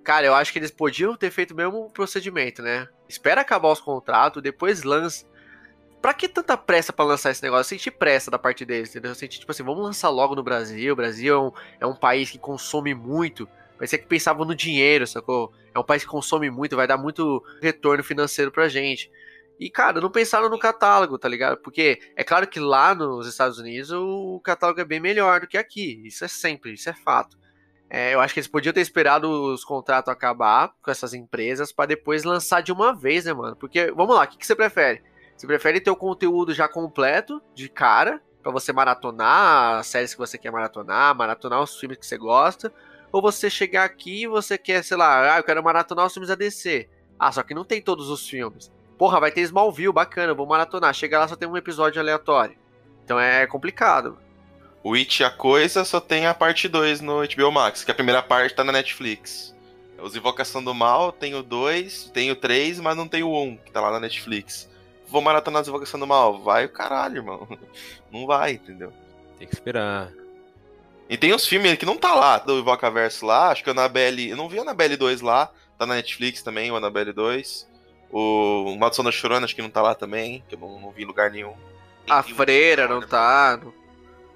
[0.04, 2.86] Cara, eu acho que eles podiam ter feito o mesmo procedimento, né?
[3.08, 5.26] Espera acabar os contratos, depois lança.
[6.00, 7.74] Pra que tanta pressa pra lançar esse negócio?
[7.74, 9.10] Eu senti pressa da parte deles, entendeu?
[9.10, 10.92] Eu senti, tipo assim, vamos lançar logo no Brasil.
[10.92, 13.48] O Brasil é um, é um país que consome muito.
[13.76, 15.52] Parecia que pensava no dinheiro, sacou?
[15.74, 19.10] É um país que consome muito, vai dar muito retorno financeiro pra gente.
[19.58, 21.58] E, cara, não pensaram no catálogo, tá ligado?
[21.58, 25.56] Porque é claro que lá nos Estados Unidos o catálogo é bem melhor do que
[25.56, 26.02] aqui.
[26.04, 27.38] Isso é sempre, isso é fato.
[27.88, 31.86] É, eu acho que eles podiam ter esperado os contratos acabar com essas empresas pra
[31.86, 33.56] depois lançar de uma vez, né, mano?
[33.56, 35.02] Porque, vamos lá, o que, que você prefere?
[35.36, 40.18] Você prefere ter o conteúdo já completo, de cara, pra você maratonar as séries que
[40.18, 42.72] você quer maratonar, maratonar os filmes que você gosta,
[43.12, 46.28] ou você chegar aqui e você quer, sei lá, ah, eu quero maratonar os filmes
[46.28, 46.88] da DC.
[47.18, 48.70] Ah, só que não tem todos os filmes.
[48.98, 50.94] Porra, vai ter Smallville, bacana, vou maratonar.
[50.94, 52.56] Chega lá, só tem um episódio aleatório.
[53.04, 54.18] Então é complicado.
[54.82, 58.22] O It a Coisa só tem a parte 2 no HBO Max, que a primeira
[58.22, 59.54] parte tá na Netflix.
[59.98, 63.56] Os Invocação do Mal tem o 2, tem o 3, mas não tem o 1,
[63.58, 64.68] que tá lá na Netflix.
[65.08, 66.42] vou maratonar as Invocação do Mal.
[66.42, 67.48] Vai o caralho, irmão.
[68.12, 68.92] Não vai, entendeu?
[69.38, 70.12] Tem que esperar.
[71.08, 74.28] E tem uns filmes que não tá lá, do Invocaverso lá, acho que a Annabelle.
[74.30, 77.68] Eu não vi a Annabelle 2 lá, tá na Netflix também, o Annabelle 2.
[78.10, 81.02] O Maldição da Chorona acho que não tá lá também, que eu não, não vi
[81.02, 81.54] em lugar nenhum.
[82.08, 83.60] A Tem freira muito- não tá.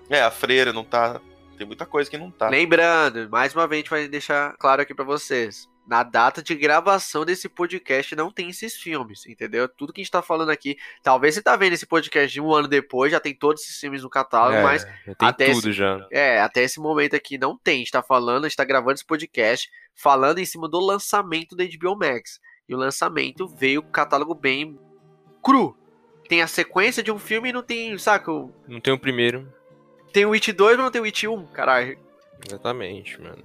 [0.09, 1.20] É, a freira não tá.
[1.56, 2.48] Tem muita coisa que não tá.
[2.48, 5.68] Lembrando, mais uma vez a gente vai deixar claro aqui pra vocês.
[5.90, 9.68] Na data de gravação desse podcast não tem esses filmes, entendeu?
[9.68, 10.79] Tudo que a gente tá falando aqui.
[11.03, 14.05] Talvez você tá vendo esse podcast de um ano depois, já tem todos esses filmes
[14.05, 14.87] no catálogo, É, mas
[15.18, 16.07] até tudo já.
[16.09, 17.74] É, até esse momento aqui não tem.
[17.74, 21.57] A gente tá falando, a gente tá gravando esse podcast falando em cima do lançamento
[21.57, 22.38] da HBO Max.
[22.68, 24.79] E o lançamento veio com o catálogo bem
[25.42, 25.76] cru.
[26.29, 28.31] Tem a sequência de um filme e não tem, saca?
[28.68, 29.53] Não tem o primeiro.
[30.12, 31.98] Tem o It 2, mas não tem o It 1, caralho.
[32.46, 33.42] Exatamente, mano.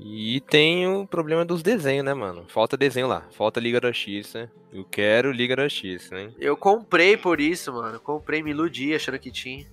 [0.00, 2.44] E tem o problema dos desenhos, né, mano?
[2.48, 3.24] Falta desenho lá.
[3.32, 4.50] Falta Liga da Justiça.
[4.72, 6.34] Eu quero Liga da Justiça, hein?
[6.38, 7.98] Eu comprei por isso, mano.
[7.98, 9.66] Comprei, me iludi achando que tinha.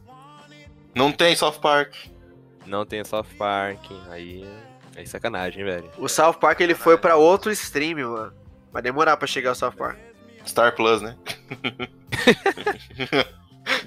[0.95, 1.93] Não tem South Park.
[2.65, 3.91] Não tem South Park.
[4.09, 4.43] Aí.
[4.95, 5.91] Aí sacanagem, velho.
[5.97, 8.33] O South Park ele foi pra outro stream, mano.
[8.71, 9.97] Vai demorar pra chegar o South Park.
[10.45, 11.17] Star Plus, né?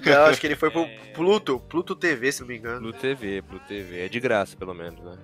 [0.05, 2.81] Não, acho que ele foi pro Pluto, Pluto TV, se não me engano.
[2.81, 4.05] Pro TV, pro TV.
[4.05, 5.17] É de graça, pelo menos, né?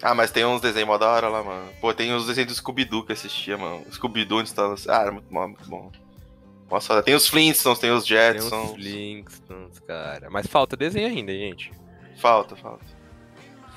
[0.00, 1.68] Ah, mas tem uns desenhos mó da hora lá, mano.
[1.80, 3.84] Pô, tem os desenhos do Scooby-Doo que eu assistia, mano.
[3.90, 4.74] Scooby-Doo onde tava...
[4.88, 5.90] Ah, era muito bom, muito bom.
[6.70, 8.52] Nossa, tem os Flintstones, tem os Tem Jetsons.
[8.52, 10.28] uns Flintstones, cara.
[10.30, 11.72] Mas falta desenho ainda, gente.
[12.18, 12.84] Falta, falta.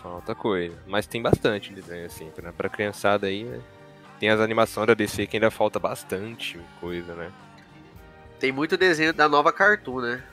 [0.02, 0.78] Falta coisa.
[0.86, 3.60] Mas tem bastante desenho, assim, pra, pra criançada aí, né?
[4.20, 7.32] Tem as animações da DC que ainda falta bastante coisa, né?
[8.40, 10.24] Tem muito desenho da nova Cartoon, né?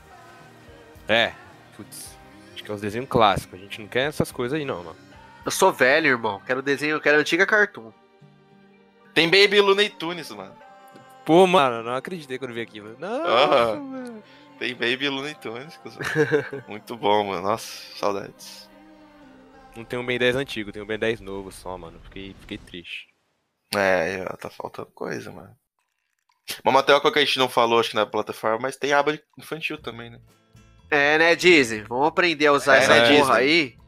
[1.07, 1.33] É.
[1.77, 2.17] Putz.
[2.55, 3.59] Acho que é os desenhos clássicos.
[3.59, 4.97] A gente não quer essas coisas aí, não, mano.
[5.45, 6.41] Eu sou velho, irmão.
[6.47, 7.93] Quero desenho, eu quero antiga Cartoon.
[9.15, 10.55] Tem Baby Looney Tunes, mano.
[11.25, 12.97] Pô, mano, não acreditei quando vi aquilo.
[12.99, 13.75] Não, Ah.
[13.77, 14.23] mano.
[14.59, 15.79] Tem Baby Looney Tunes.
[16.69, 17.43] muito bom, mano.
[17.43, 18.69] Nossa, saudades.
[19.77, 22.01] Não tem um Ben 10 antigo, tem um Ben 10 novo só, mano.
[22.05, 23.07] Fiquei, fiquei triste.
[23.75, 25.55] É, ó, tá faltando coisa, mano.
[26.65, 30.11] Mamateoca que a gente não falou, acho que na plataforma, mas tem aba infantil também,
[30.11, 30.19] né?
[30.91, 31.83] É, né, Disney?
[31.83, 33.37] Vamos aprender a usar É, essa né, porra Disney?
[33.37, 33.79] aí.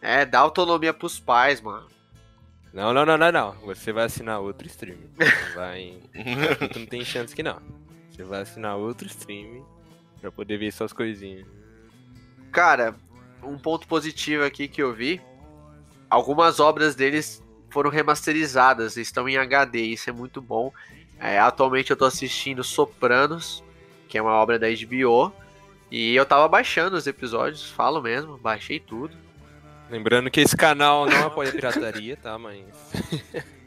[0.00, 1.86] É, dá autonomia pros pais, mano.
[2.72, 3.52] Não, não, não, não, não.
[3.66, 4.98] Você vai assinar outro stream.
[5.54, 5.98] Vai.
[6.72, 7.60] Tu não tem chance que não.
[8.10, 9.66] Você vai assinar outro stream
[10.20, 11.46] pra poder ver suas coisinhas.
[12.52, 12.94] Cara,
[13.42, 15.20] um ponto positivo aqui que eu vi.
[16.08, 20.72] Algumas obras deles foram remasterizadas, estão em HD, isso é muito bom.
[21.18, 23.62] É, atualmente eu tô assistindo Sopranos,
[24.08, 25.32] que é uma obra da HBO.
[25.90, 29.16] E eu tava baixando os episódios, falo mesmo, baixei tudo.
[29.90, 32.38] Lembrando que esse canal não apoia pirataria, tá?
[32.38, 32.64] Mas.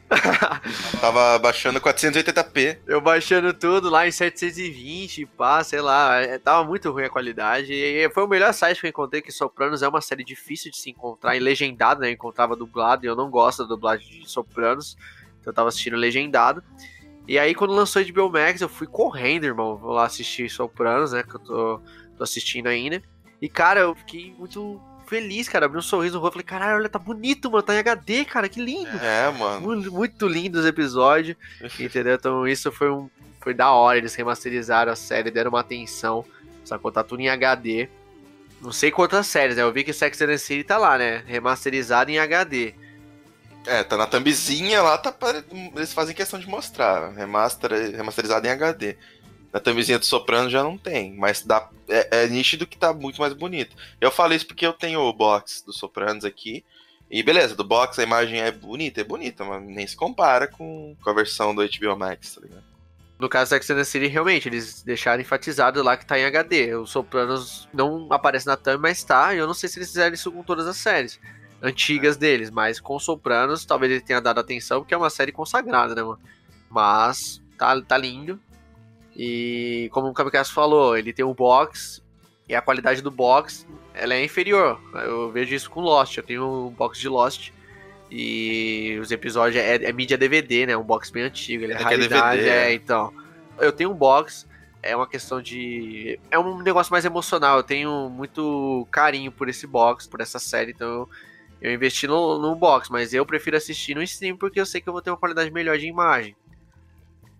[1.00, 2.78] Tava baixando 480p.
[2.86, 7.72] Eu baixando tudo lá em 720, pá, sei lá, é, tava muito ruim a qualidade.
[7.72, 10.76] E foi o melhor site que eu encontrei, que Sopranos é uma série difícil de
[10.76, 12.08] se encontrar, e legendado, né?
[12.08, 14.96] Eu encontrava dublado, e eu não gosto da dublagem de Sopranos,
[15.40, 16.62] então eu tava assistindo legendado.
[17.26, 21.22] E aí, quando lançou HBO Max, eu fui correndo, irmão, vou lá assistir Sopranos, né?
[21.22, 21.80] Que eu tô,
[22.16, 23.02] tô assistindo ainda.
[23.40, 26.88] E, cara, eu fiquei muito feliz, cara, abri um sorriso no rosto, falei, caralho, olha,
[26.88, 28.96] tá bonito, mano, tá em HD, cara, que lindo.
[28.98, 29.60] É, mano.
[29.60, 31.36] Muito, muito lindo os episódios,
[31.78, 32.14] entendeu?
[32.14, 33.08] Então isso foi um
[33.40, 36.24] foi da hora, eles remasterizaram a série, deram uma atenção,
[36.64, 36.90] sacou?
[36.90, 37.88] Tá tudo em HD.
[38.62, 39.62] Não sei quantas séries, né?
[39.62, 41.22] Eu vi que Sex and the City tá lá, né?
[41.26, 42.72] Remasterizado em HD.
[43.66, 45.44] É, tá na thumbzinha lá, tá pare-
[45.76, 47.10] eles fazem questão de mostrar.
[47.10, 48.96] Remaster, remasterizado em HD.
[49.54, 53.20] Na thumbzinha do Soprano já não tem, mas dá, é, é nítido que tá muito
[53.20, 53.76] mais bonito.
[54.00, 56.64] Eu falei isso porque eu tenho o box do Sopranos aqui.
[57.08, 60.96] E beleza, do box a imagem é bonita, é bonita, mas nem se compara com,
[61.00, 62.64] com a versão do HBO Max, tá ligado?
[63.16, 66.74] No caso Sex and the City, realmente, eles deixaram enfatizado lá que tá em HD.
[66.74, 69.32] O Sopranos não aparece na thumb, mas tá.
[69.32, 71.20] E eu não sei se eles fizeram isso com todas as séries
[71.62, 75.94] antigas deles, mas com Sopranos, talvez ele tenha dado atenção, porque é uma série consagrada,
[75.94, 76.18] né, mano?
[76.68, 78.40] Mas tá, tá lindo.
[79.16, 82.02] E como o Kamikaze falou, ele tem um box
[82.48, 84.80] e a qualidade do box ela é inferior.
[84.94, 86.16] Eu vejo isso com Lost.
[86.16, 87.50] Eu tenho um box de Lost
[88.10, 90.76] e os episódios é, é mídia DVD, né?
[90.76, 91.64] Um box bem antigo.
[91.64, 92.74] Ele é, É é raridade, DVD, é, é.
[92.74, 93.12] então.
[93.58, 94.46] Eu tenho um box,
[94.82, 96.18] é uma questão de.
[96.30, 97.58] É um negócio mais emocional.
[97.58, 101.08] Eu tenho muito carinho por esse box, por essa série, então eu,
[101.62, 104.88] eu investi no, no box, mas eu prefiro assistir no stream porque eu sei que
[104.88, 106.36] eu vou ter uma qualidade melhor de imagem.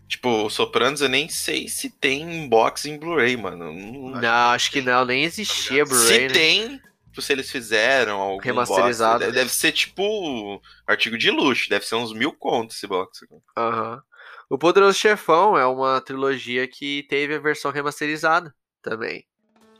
[0.09, 3.73] Tipo, o Sopranos eu nem sei se tem box em Blu-ray, mano.
[3.73, 6.07] Não- Não, acho que não, nem existia Blu-ray.
[6.07, 6.29] Se né?
[6.29, 9.21] tem, tipo, se eles fizeram algum Remasterizado.
[9.21, 13.21] box, deve, deve ser tipo artigo de luxo, deve ser uns mil contos esse box.
[13.57, 14.03] Aham.
[14.51, 19.25] O Poderoso Chefão é uma trilogia que teve a versão remasterizada também.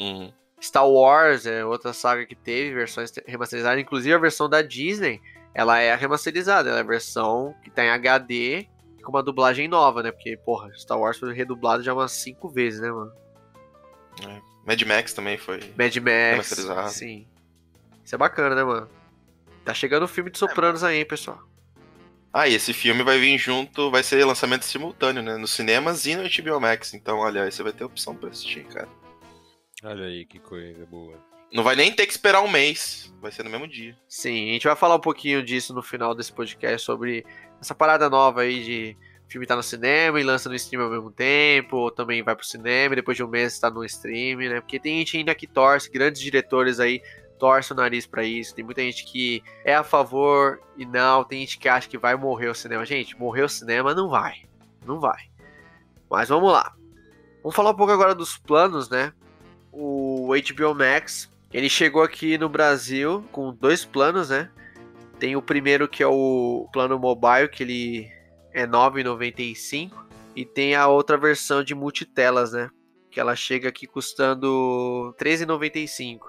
[0.01, 0.33] Uhum.
[0.61, 5.21] Star Wars é outra saga que teve versões remasterizadas, inclusive a versão da Disney,
[5.55, 8.67] ela é remasterizada, ela é a versão que tá em HD
[9.05, 10.11] com uma dublagem nova, né?
[10.11, 13.13] Porque, porra, Star Wars foi redublado já umas cinco vezes, né, mano?
[14.27, 14.41] É.
[14.67, 15.61] Mad Max também foi.
[15.77, 16.57] Mad Max.
[16.93, 17.27] Sim.
[18.05, 18.89] Isso é bacana, né, mano?
[19.65, 21.43] Tá chegando o filme de Sopranos aí, hein, pessoal.
[22.33, 25.37] Ah, e esse filme vai vir junto, vai ser lançamento simultâneo, né?
[25.37, 26.93] Nos cinemas e no HBO Max.
[26.93, 28.89] Então, olha, aí você vai ter opção pra assistir, cara.
[29.85, 31.17] Olha aí que coisa boa.
[31.55, 33.97] Não vai nem ter que esperar um mês, vai ser no mesmo dia.
[34.09, 37.25] Sim, a gente vai falar um pouquinho disso no final desse podcast sobre
[37.61, 38.97] essa parada nova aí de
[39.29, 42.45] filme tá no cinema e lança no stream ao mesmo tempo, ou também vai pro
[42.45, 44.61] cinema e depois de um mês está no stream, né?
[44.61, 47.01] Porque tem gente ainda que torce, grandes diretores aí
[47.39, 48.53] torce o nariz para isso.
[48.53, 52.17] Tem muita gente que é a favor e não, tem gente que acha que vai
[52.17, 52.85] morrer o cinema.
[52.85, 54.43] Gente, morrer o cinema não vai.
[54.85, 55.31] Não vai.
[56.11, 56.75] Mas vamos lá.
[57.45, 59.13] Vamos falar um pouco agora dos planos, né?
[59.75, 61.31] o HBO Max.
[61.55, 64.51] Ele chegou aqui no Brasil com dois planos, né?
[65.21, 68.13] Tem o primeiro que é o plano mobile, que ele
[68.53, 69.93] é R$ 9,95.
[70.35, 72.69] E tem a outra versão de multitelas, né?
[73.09, 76.23] Que ela chega aqui custando R$ 13,95.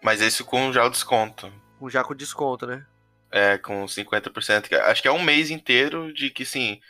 [0.00, 1.52] Mas esse com já o desconto.
[1.80, 2.86] Com já com desconto, né?
[3.32, 4.72] É, com 50%.
[4.84, 6.80] Acho que é um mês inteiro de que, sim,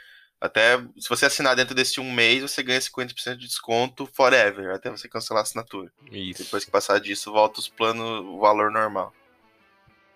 [0.44, 4.90] até se você assinar dentro desse um mês, você ganha 50% de desconto forever, até
[4.90, 5.90] você cancelar a assinatura.
[6.12, 6.44] Isso.
[6.44, 9.10] Depois que passar disso, volta os planos, o valor normal.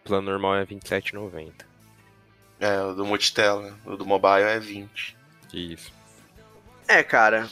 [0.04, 1.64] O plano normal é R$27,90.
[2.60, 3.74] É, o do multitela.
[3.86, 5.16] O do mobile é 20.
[5.54, 5.90] Isso.
[6.86, 7.48] É, cara,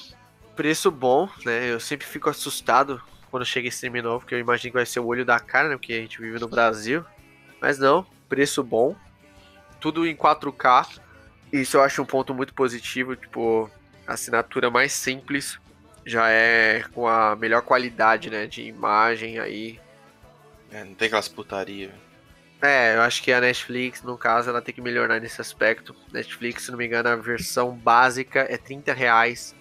[0.55, 1.73] preço bom, né?
[1.73, 5.01] Eu sempre fico assustado quando chega esse stream novo, porque eu imagino que vai ser
[5.01, 5.77] o olho da cara, né?
[5.79, 7.03] Porque a gente vive no Brasil.
[7.59, 8.95] Mas não, preço bom.
[9.81, 11.06] Tudo em 4K
[11.61, 13.71] isso eu acho um ponto muito positivo, tipo,
[14.07, 15.59] a assinatura mais simples
[16.05, 19.81] já é com a melhor qualidade, né, de imagem aí.
[20.71, 21.93] É, não tem aquelas putaria.
[22.63, 25.95] É, eu acho que a Netflix, no caso, ela tem que melhorar nesse aspecto.
[26.13, 29.55] Netflix, se não me engano, a versão básica é 30 reais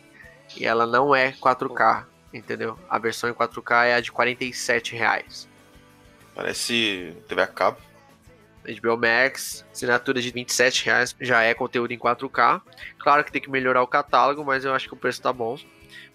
[0.56, 2.80] e ela não é 4K, entendeu?
[2.90, 5.48] A versão em 4K é a de 47 reais.
[6.34, 7.78] Parece TV a cabo.
[8.66, 12.62] HBO Max, assinatura de 27 reais já é conteúdo em 4K.
[12.98, 15.58] Claro que tem que melhorar o catálogo, mas eu acho que o preço tá bom.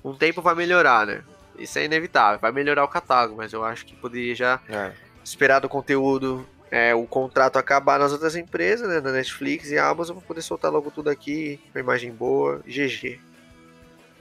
[0.04, 1.22] Um tempo vai melhorar, né?
[1.58, 4.92] Isso é inevitável, vai melhorar o catálogo, mas eu acho que poderia já é.
[5.22, 9.00] esperar do conteúdo, é, o contrato acabar nas outras empresas, né?
[9.00, 13.20] Na Netflix e Amazon, pra poder soltar logo tudo aqui, com imagem boa, GG.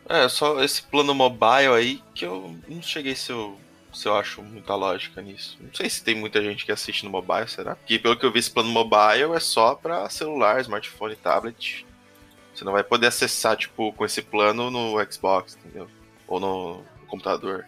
[0.09, 3.55] É, só esse plano mobile aí que eu não cheguei ser o
[3.93, 5.57] se eu acho muita lógica nisso.
[5.59, 7.75] Não sei se tem muita gente que assiste no mobile, será?
[7.75, 11.85] Porque pelo que eu vi, esse plano mobile é só para celular, smartphone, tablet.
[12.53, 15.87] Você não vai poder acessar, tipo, com esse plano no Xbox, entendeu?
[16.27, 17.65] Ou no computador.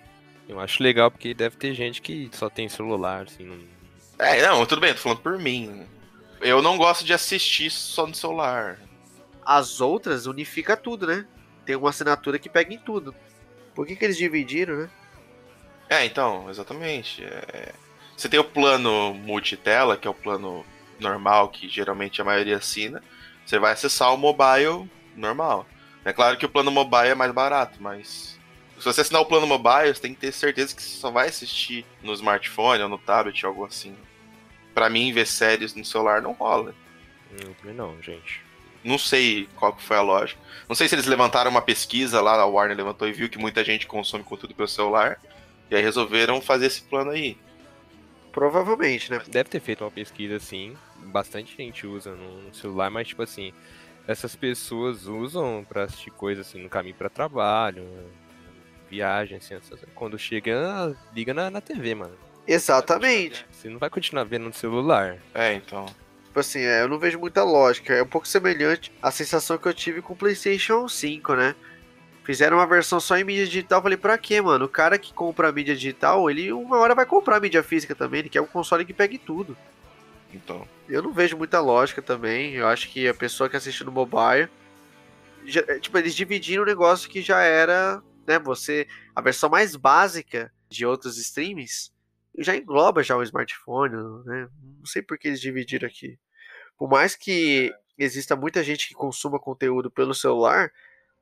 [0.48, 3.46] Eu acho legal porque deve ter gente que só tem celular, assim.
[3.46, 3.58] Não...
[4.20, 5.86] É, não, tudo bem, tô falando por mim.
[6.42, 8.80] Eu não gosto de assistir só no celular.
[9.46, 11.26] As outras unifica tudo, né?
[11.66, 13.16] Tem uma assinatura que pega em tudo.
[13.74, 14.90] Por que, que eles dividiram, né?
[15.92, 17.22] É, então, exatamente.
[17.22, 17.74] É...
[18.16, 20.66] Você tem o plano multitela, que é o plano
[20.98, 23.04] normal, que geralmente a maioria assina.
[23.46, 25.68] Você vai acessar o mobile normal.
[26.06, 28.40] É claro que o plano mobile é mais barato, mas
[28.78, 31.28] se você assinar o plano mobile, você tem que ter certeza que você só vai
[31.28, 33.94] assistir no smartphone ou no tablet, algo assim.
[34.74, 36.74] Para mim, ver séries no celular não rola.
[37.66, 38.42] Não, não, gente.
[38.82, 40.40] Não sei qual que foi a lógica.
[40.70, 43.62] Não sei se eles levantaram uma pesquisa lá, a Warner levantou e viu que muita
[43.62, 45.20] gente consome conteúdo pelo celular.
[45.72, 47.38] E aí resolveram fazer esse plano aí.
[48.34, 49.22] Provavelmente, né?
[49.30, 50.76] Deve ter feito uma pesquisa assim.
[50.98, 53.54] Bastante gente usa no celular, mas tipo assim,
[54.06, 57.88] essas pessoas usam para assistir coisas assim no caminho para trabalho,
[58.90, 59.56] viagem, assim,
[59.96, 62.18] quando chega, liga na, na TV, mano.
[62.46, 63.46] Exatamente.
[63.50, 65.18] Você não vai continuar vendo no celular.
[65.34, 65.86] É, então.
[66.26, 67.94] Tipo assim, é, eu não vejo muita lógica.
[67.94, 71.56] É um pouco semelhante à sensação que eu tive com o PlayStation 5, né?
[72.24, 73.82] Fizeram uma versão só em mídia digital.
[73.82, 74.66] Falei, pra quê, mano?
[74.66, 77.96] O cara que compra a mídia digital, ele uma hora vai comprar a mídia física
[77.96, 78.20] também.
[78.20, 79.58] Ele quer um console que pegue tudo.
[80.34, 80.68] Então.
[80.88, 82.54] Eu não vejo muita lógica também.
[82.54, 84.50] Eu acho que a pessoa que assiste no mobile.
[85.46, 88.02] Já, é, tipo, eles dividiram um negócio que já era.
[88.28, 88.88] Né, você.
[89.16, 91.92] A versão mais básica de outros streams
[92.38, 93.96] já engloba já o smartphone.
[94.26, 94.48] Né?
[94.80, 96.20] Não sei por que eles dividiram aqui.
[96.78, 100.72] Por mais que exista muita gente que consuma conteúdo pelo celular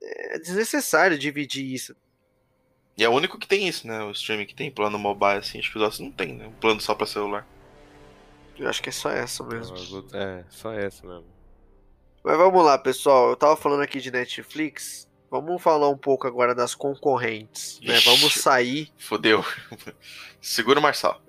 [0.02, 1.96] é desnecessário dividir isso.
[2.98, 4.04] E é o único que tem isso, né?
[4.04, 6.48] O streaming que tem plano mobile, assim, acho que os outros não tem, né?
[6.48, 7.48] Um plano só pra celular.
[8.58, 9.78] Eu acho que é só essa mesmo.
[10.14, 11.26] É, só essa mesmo.
[12.22, 13.30] Mas vamos lá, pessoal.
[13.30, 15.08] Eu tava falando aqui de Netflix.
[15.32, 17.80] Vamos falar um pouco agora das concorrentes.
[17.82, 17.98] Né?
[18.02, 18.92] Vamos sair.
[18.98, 19.46] Fodeu.
[20.42, 21.22] Segura o Marçal.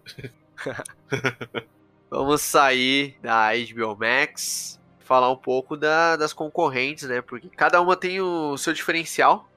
[2.11, 4.80] Vamos sair da HBO Max,
[5.11, 7.21] falar um pouco da, das concorrentes, né?
[7.21, 9.51] Porque cada uma tem o seu diferencial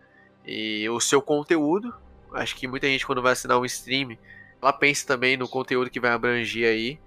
[0.43, 1.93] e o seu conteúdo.
[2.33, 4.17] Acho que muita gente, quando vai assinar um stream,
[4.59, 6.99] ela pensa também no conteúdo que vai abranger aí.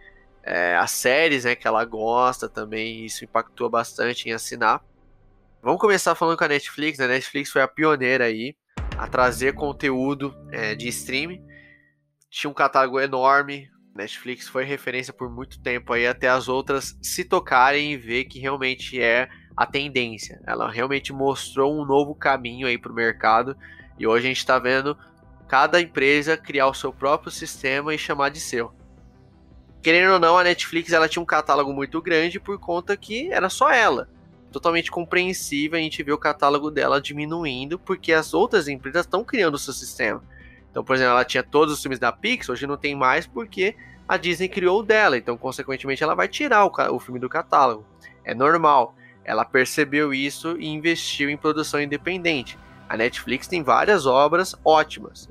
[0.45, 4.81] É, as séries né, que ela gosta também, isso impactou bastante em assinar.
[5.61, 7.01] Vamos começar falando com a Netflix.
[7.01, 7.07] Né?
[7.07, 8.55] A Netflix foi a pioneira aí
[8.97, 11.45] a trazer conteúdo é, de streaming.
[12.31, 13.69] Tinha um catálogo enorme.
[13.97, 18.39] Netflix foi referência por muito tempo aí até as outras se tocarem e ver que
[18.39, 20.41] realmente é a tendência.
[20.47, 23.57] Ela realmente mostrou um novo caminho aí para o mercado
[23.99, 24.97] e hoje a gente está vendo
[25.49, 28.73] cada empresa criar o seu próprio sistema e chamar de seu.
[29.83, 33.49] Querendo ou não, a Netflix ela tinha um catálogo muito grande por conta que era
[33.49, 34.09] só ela.
[34.51, 39.55] Totalmente compreensível a gente vê o catálogo dela diminuindo porque as outras empresas estão criando
[39.55, 40.23] o seu sistema.
[40.77, 43.75] Então, por exemplo, ela tinha todos os filmes da Pixar, hoje não tem mais porque
[44.07, 45.17] a Disney criou o dela.
[45.17, 47.87] Então, consequentemente, ela vai tirar o, o filme do catálogo.
[48.23, 48.95] É normal.
[49.25, 52.59] Ela percebeu isso e investiu em produção independente.
[52.91, 55.31] A Netflix tem várias obras ótimas.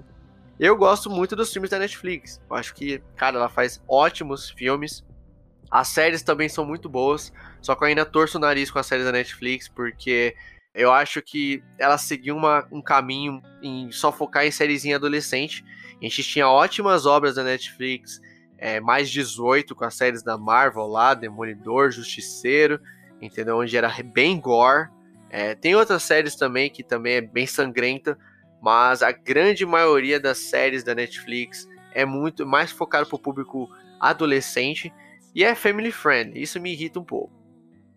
[0.59, 2.41] Eu gosto muito dos filmes da Netflix.
[2.49, 5.05] Eu acho que, cara, ela faz ótimos filmes.
[5.69, 7.31] As séries também são muito boas.
[7.61, 10.35] Só que eu ainda torço o nariz com as séries da Netflix, porque
[10.75, 15.63] eu acho que ela seguiu uma, um caminho em só focar em sériezinha adolescente.
[15.99, 18.21] A gente tinha ótimas obras da Netflix,
[18.57, 22.79] é, mais 18 com as séries da Marvel lá, Demolidor, Justiceiro
[23.21, 23.57] entendeu?
[23.57, 24.89] Onde era bem gore.
[25.29, 28.17] É, tem outras séries também que também é bem sangrenta,
[28.61, 33.69] mas a grande maioria das séries da Netflix é muito mais focado para o público
[33.99, 34.93] adolescente
[35.33, 36.41] e é family friendly.
[36.41, 37.33] Isso me irrita um pouco.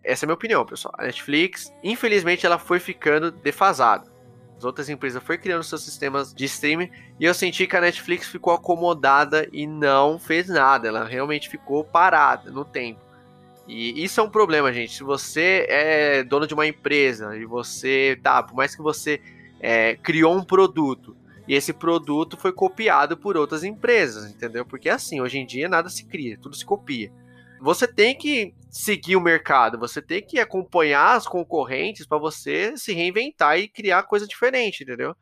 [0.03, 0.93] Essa é a minha opinião, pessoal.
[0.97, 4.09] A Netflix, infelizmente, ela foi ficando defasada.
[4.57, 8.27] As outras empresas foram criando seus sistemas de streaming e eu senti que a Netflix
[8.27, 10.87] ficou acomodada e não fez nada.
[10.89, 12.99] Ela realmente ficou parada no tempo.
[13.65, 14.95] E isso é um problema, gente.
[14.95, 19.21] Se você é dono de uma empresa e você, tá, por mais que você
[19.61, 21.15] é, criou um produto
[21.47, 24.65] e esse produto foi copiado por outras empresas, entendeu?
[24.65, 27.11] Porque é assim, hoje em dia nada se cria, tudo se copia.
[27.59, 32.93] Você tem que seguir o mercado, você tem que acompanhar as concorrentes para você se
[32.93, 35.15] reinventar e criar coisa diferente, entendeu?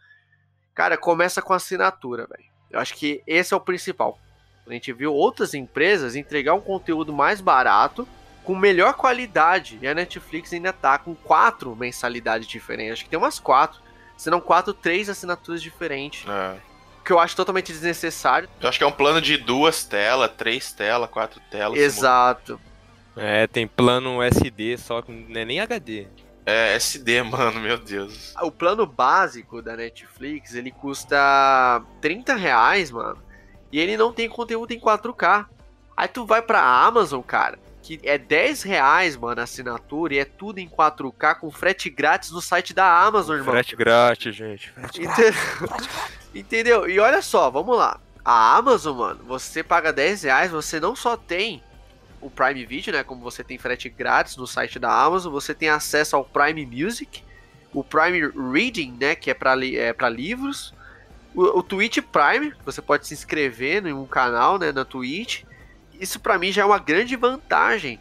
[0.74, 2.44] Cara, começa com assinatura, velho.
[2.70, 4.20] Eu acho que esse é o principal.
[4.68, 8.08] A gente viu outras empresas entregar um conteúdo mais barato
[8.44, 9.80] com melhor qualidade.
[9.82, 12.94] E a Netflix ainda tá com quatro mensalidades diferentes.
[12.94, 13.82] Acho que tem umas quatro.
[14.18, 16.28] Se não quatro, três assinaturas diferentes.
[16.30, 16.58] É.
[17.08, 18.50] Que eu acho totalmente desnecessário.
[18.60, 21.80] Eu acho que é um plano de duas telas, três telas, quatro telas.
[21.80, 22.60] Exato.
[23.16, 26.06] É, tem plano SD, só que não é nem HD.
[26.46, 28.36] É, SD, mano, meu Deus.
[28.42, 33.24] O plano básico da Netflix, ele custa 30 reais, mano.
[33.72, 35.46] E ele não tem conteúdo em 4K.
[35.96, 37.58] Aí tu vai pra Amazon, cara
[37.88, 42.32] que é 10 reais, mano, a assinatura e é tudo em 4K com frete grátis
[42.32, 43.54] no site da Amazon, irmão.
[43.54, 44.70] Frete grátis, gente.
[44.72, 45.36] Frete grátis.
[46.36, 46.90] Entendeu?
[46.90, 47.98] E olha só, vamos lá.
[48.26, 51.64] A Amazon, mano, você paga 10 reais, você não só tem
[52.20, 53.06] o Prime Video, né?
[53.06, 57.24] Como você tem frete grátis no site da Amazon, você tem acesso ao Prime Music,
[57.74, 58.20] o Prime
[58.52, 59.16] Reading, né?
[59.16, 60.74] Que é para é pra livros,
[61.34, 64.74] o, o Twitch Prime, você pode se inscrever em um canal, né?
[64.74, 65.46] Na Twitch
[66.00, 68.00] isso para mim já é uma grande vantagem.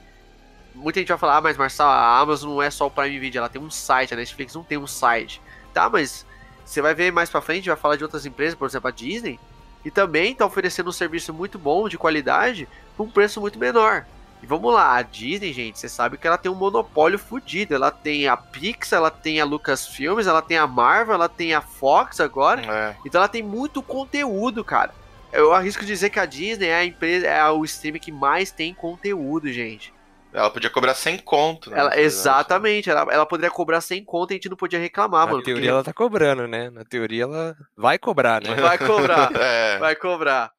[0.74, 3.38] Muita gente vai falar, ah, mas Marcelo, a Amazon não é só o Prime Video,
[3.38, 5.40] ela tem um site, a Netflix não tem um site.
[5.72, 6.26] Tá, mas
[6.64, 9.40] você vai ver mais pra frente, vai falar de outras empresas, por exemplo, a Disney,
[9.84, 14.04] e também tá oferecendo um serviço muito bom, de qualidade, por um preço muito menor.
[14.42, 17.74] E vamos lá, a Disney, gente, você sabe que ela tem um monopólio fodido.
[17.74, 21.60] Ela tem a Pixar, ela tem a Lucasfilmes, ela tem a Marvel, ela tem a
[21.60, 22.60] Fox agora.
[22.60, 22.96] É.
[23.04, 24.94] Então ela tem muito conteúdo, cara.
[25.36, 28.72] Eu arrisco dizer que a Disney é a empresa, é o stream que mais tem
[28.72, 29.92] conteúdo, gente.
[30.32, 31.78] Ela podia cobrar sem conto, né?
[31.78, 35.26] Ela, exatamente, ela, ela poderia cobrar sem conto e a gente não podia reclamar, Na
[35.26, 35.38] mano.
[35.38, 35.70] Na teoria porque...
[35.70, 36.68] ela tá cobrando, né?
[36.68, 38.54] Na teoria ela vai cobrar, né?
[38.54, 39.78] Vai cobrar, é.
[39.78, 40.52] vai cobrar.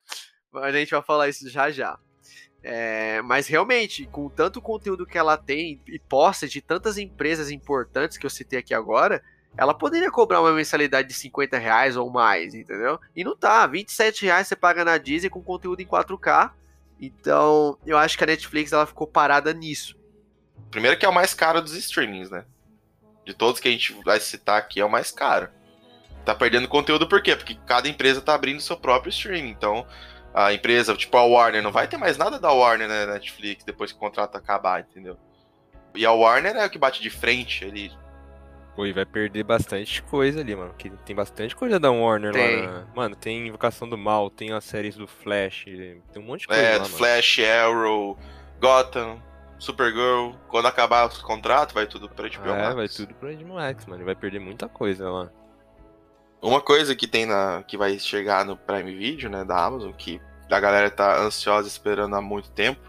[0.56, 2.00] A gente vai falar isso já já.
[2.64, 8.18] É, mas realmente, com tanto conteúdo que ela tem e posta de tantas empresas importantes
[8.18, 9.22] que eu citei aqui agora,
[9.58, 13.00] ela poderia cobrar uma mensalidade de 50 reais ou mais, entendeu?
[13.16, 16.52] E não tá, 27 reais você paga na Disney com conteúdo em 4K.
[17.00, 19.98] Então, eu acho que a Netflix ela ficou parada nisso.
[20.70, 22.46] Primeiro que é o mais caro dos streamings, né?
[23.26, 25.50] De todos que a gente vai citar aqui, é o mais caro.
[26.24, 27.36] Tá perdendo conteúdo por quê?
[27.36, 29.50] Porque cada empresa tá abrindo seu próprio streaming.
[29.50, 29.88] Então,
[30.34, 33.92] a empresa, tipo a Warner, não vai ter mais nada da Warner na Netflix depois
[33.92, 35.18] que o contrato acabar, entendeu?
[35.96, 37.92] E a Warner é o que bate de frente ali.
[38.78, 40.72] Pô, e vai perder bastante coisa ali, mano.
[40.78, 42.66] Que tem bastante coisa da Warner Tem.
[42.68, 42.72] lá.
[42.72, 46.48] na- Mano, tem Invocação do Mal, tem as séries do Flash, tem um monte de
[46.48, 46.86] coisa É, lá.
[46.86, 48.16] Flash, Arrow,
[48.62, 49.20] Gotham,
[49.58, 50.34] Supergirl.
[50.48, 52.76] Quando acabar o contrato, vai tudo pra HBO É, Max.
[52.76, 54.06] vai tudo pro HBO Max, mano.
[54.06, 55.32] Vai perder muita coisa lá.
[56.40, 57.64] Uma coisa que tem na.
[57.68, 60.22] que vai chegar no Prime Video, né, da Amazon, que
[60.52, 62.80] a galera tá ansiosa esperando há muito tempo,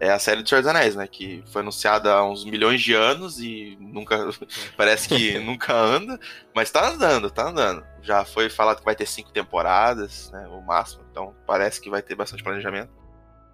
[0.00, 1.06] é a série do Senhor dos Anéis, né?
[1.06, 4.30] Que foi anunciada há uns milhões de anos e nunca.
[4.74, 6.18] parece que nunca anda,
[6.54, 7.84] mas tá andando, tá andando.
[8.02, 10.48] Já foi falado que vai ter cinco temporadas, né?
[10.48, 12.90] O máximo, então parece que vai ter bastante planejamento.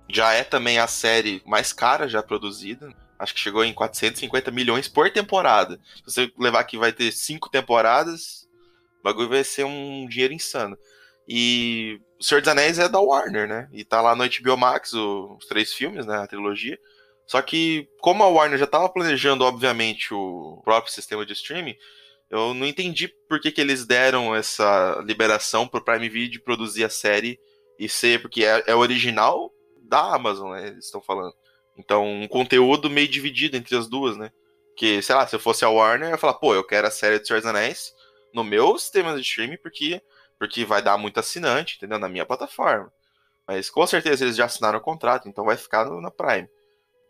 [0.08, 2.94] Já é também a série mais cara já produzida.
[3.18, 5.80] Acho que chegou em 450 milhões por temporada.
[5.96, 8.46] Se você levar que vai ter cinco temporadas,
[9.00, 10.78] o bagulho vai ser um dinheiro insano.
[11.26, 13.68] E o Senhor dos Anéis é da Warner, né?
[13.72, 16.16] E tá lá no HBO Max o- os três filmes, né?
[16.18, 16.78] A trilogia.
[17.26, 21.76] Só que, como a Warner já tava planejando, obviamente, o próprio sistema de streaming,
[22.30, 26.88] eu não entendi por que, que eles deram essa liberação pro Prime Video produzir a
[26.90, 27.38] série
[27.78, 29.52] e ser, porque é, é original
[29.82, 30.68] da Amazon, né?
[30.68, 31.34] Eles estão falando.
[31.76, 34.30] Então, um conteúdo meio dividido entre as duas, né?
[34.76, 36.90] Que, sei lá, se eu fosse a Warner, eu ia falar, pô, eu quero a
[36.90, 37.92] série do Senhor dos Anéis
[38.32, 40.00] no meu sistema de streaming, porque,
[40.38, 41.98] porque vai dar muito assinante, entendeu?
[41.98, 42.92] Na minha plataforma.
[43.46, 46.48] Mas com certeza eles já assinaram o contrato, então vai ficar no- na Prime.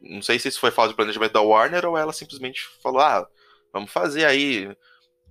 [0.01, 3.27] Não sei se isso foi falta de planejamento da Warner ou ela simplesmente falou, ah,
[3.73, 4.71] vamos fazer aí.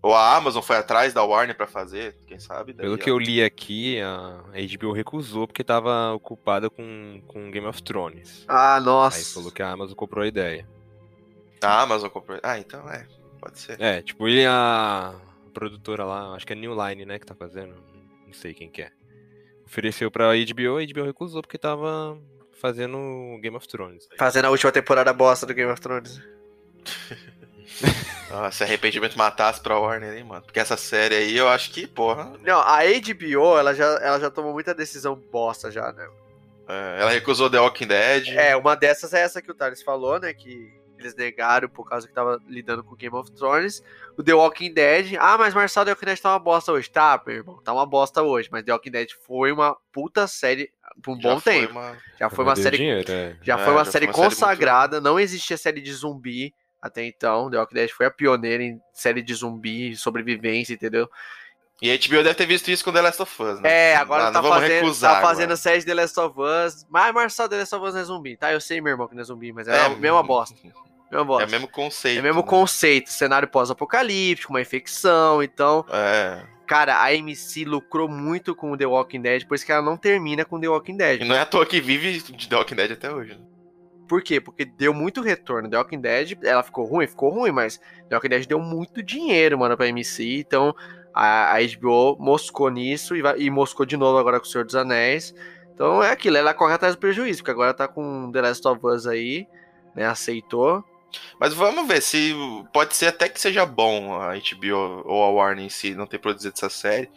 [0.02, 2.74] Ou a Amazon foi atrás da Warner pra fazer, quem sabe.
[2.74, 2.98] daí, Pelo ó.
[2.98, 8.44] que eu li aqui, a HBO recusou porque tava ocupada com, com Game of Thrones.
[8.48, 9.34] Ah, Aí nossa.
[9.36, 10.68] falou que a Amazon comprou a ideia.
[11.62, 12.40] A Amazon comprou.
[12.44, 13.08] Ah, então é,
[13.40, 13.80] pode ser.
[13.82, 15.16] É, tipo, e a
[15.56, 17.74] produtora lá, acho que é New Line, né, que tá fazendo.
[18.28, 18.92] Não sei quem que é.
[19.66, 22.20] Ofereceu pra HBO, a HBO recusou porque tava
[22.54, 22.98] fazendo
[23.42, 24.08] Game of Thrones.
[24.18, 26.22] Fazendo a última temporada bosta do Game of Thrones.
[28.30, 30.44] Nossa, se arrependimento matasse pra Warner, hein, mano?
[30.44, 32.34] Porque essa série aí eu acho que, porra.
[32.44, 36.08] Não, a HBO, ela já, ela já tomou muita decisão bosta já, né?
[36.68, 38.30] é, ela recusou The Walking Dead.
[38.30, 40.34] É, uma dessas é essa que o Thales falou, né?
[40.34, 40.74] Que
[41.06, 43.82] eles negaram por causa que tava lidando com Game of Thrones.
[44.18, 45.16] O The Walking Dead.
[45.20, 46.90] Ah, mas Marcelo, The Walking Dead tá uma bosta hoje.
[46.90, 48.50] Tá, meu irmão, tá uma bosta hoje.
[48.52, 50.72] Mas The Walking Dead foi uma puta série
[51.04, 51.72] por um Já bom tempo.
[51.72, 52.78] uma- Já foi uma série.
[52.78, 53.36] dinheiro, é.
[53.42, 55.00] Já É, foi uma já série foi uma série muito- consagrada.
[55.02, 57.50] Não existia série de zumbi até então.
[57.50, 61.10] The Walking Dead foi a pioneira em série de zumbi, sobrevivência, entendeu?
[61.82, 63.70] E a HBO deve ter visto isso com The Last of Us, né?
[63.92, 65.34] É, agora Ah, tá, fazendo, recusar tá agora.
[65.36, 66.86] fazendo série de The Last of Us.
[66.90, 68.54] Mas Marcelo, The Last of Us não é zumbi, tá?
[68.54, 70.56] Eu sei, meu irmão, que não é zumbi, mas é, a mesma bosta.
[71.12, 71.44] Bosta.
[71.44, 72.18] É o mesmo conceito.
[72.18, 72.48] É o mesmo né?
[72.48, 76.42] conceito, cenário pós-apocalíptico, uma infecção, então, É.
[76.68, 79.96] cara, a AMC lucrou muito com o The Walking Dead, por isso que ela não
[79.98, 81.22] termina com The Walking E Dead.
[81.28, 83.34] não é à toa que vive de The Walking Dead até hoje.
[83.36, 83.40] né?
[84.08, 84.40] Por quê?
[84.40, 85.68] Porque deu muito retorno.
[85.70, 87.78] The Walking Dead, ela ficou ruim, ficou ruim, mas
[88.10, 90.76] The Walking Dead deu muito dinheiro, mano, pra AMC, então
[91.14, 94.64] a, a HBO moscou nisso e, vai- e moscou de novo agora com o Senhor
[94.66, 95.34] dos Anéis.
[95.74, 98.86] Então é aquilo, ela corre atrás do prejuízo, porque agora tá com The Last of
[98.86, 99.48] Us aí,
[99.96, 100.84] né, aceitou.
[101.40, 102.34] Mas vamos ver se
[102.74, 106.20] pode ser até que seja bom a HBO ou a Warner em si não ter
[106.20, 107.10] produzido essa série.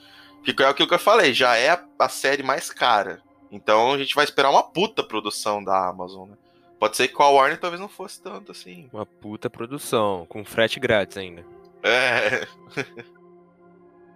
[0.44, 3.20] Porque é aquilo que eu falei, já é a, a série mais cara.
[3.50, 6.36] Então a gente vai esperar uma puta produção da Amazon, né?
[6.78, 8.88] Pode ser que com a Warner talvez não fosse tanto assim.
[8.92, 11.44] Uma puta produção, com frete grátis ainda.
[11.82, 12.46] É.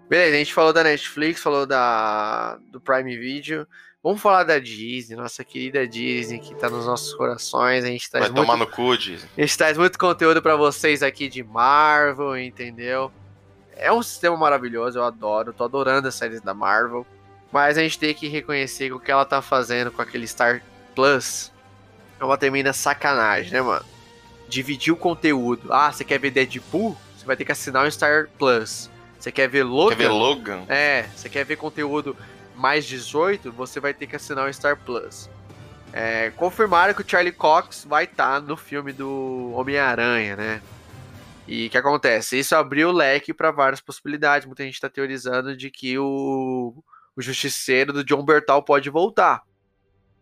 [0.09, 3.66] Beleza, a gente falou da Netflix, falou da do Prime Video.
[4.03, 7.84] Vamos falar da Disney, nossa querida Disney, que tá nos nossos corações.
[7.84, 9.28] A gente traz, Vai muito, tomar no cu, Disney.
[9.38, 13.12] a gente traz muito conteúdo pra vocês aqui de Marvel, entendeu?
[13.76, 17.07] É um sistema maravilhoso, eu adoro, tô adorando as séries da Marvel.
[17.53, 20.62] Mas a gente tem que reconhecer que o que ela tá fazendo com aquele Star
[20.96, 21.53] Plus
[22.18, 23.84] é uma tremenda sacanagem, né, mano?
[24.48, 25.72] Dividir o conteúdo.
[25.72, 26.96] Ah, você quer ver Deadpool?
[27.16, 28.90] Você vai ter que assinar o Star Plus.
[29.18, 29.96] Você quer ver Logan?
[29.96, 30.64] Quer ver Logan?
[30.68, 32.16] É, você quer ver conteúdo
[32.62, 35.28] mais 18, você vai ter que assinar o Star Plus.
[35.92, 40.62] É, confirmaram que o Charlie Cox vai estar no filme do Homem-Aranha, né?
[41.48, 42.38] E o que acontece?
[42.38, 44.46] Isso abriu o leque para várias possibilidades.
[44.46, 46.72] Muita gente está teorizando de que o,
[47.16, 49.42] o Justiceiro do John Bertal pode voltar.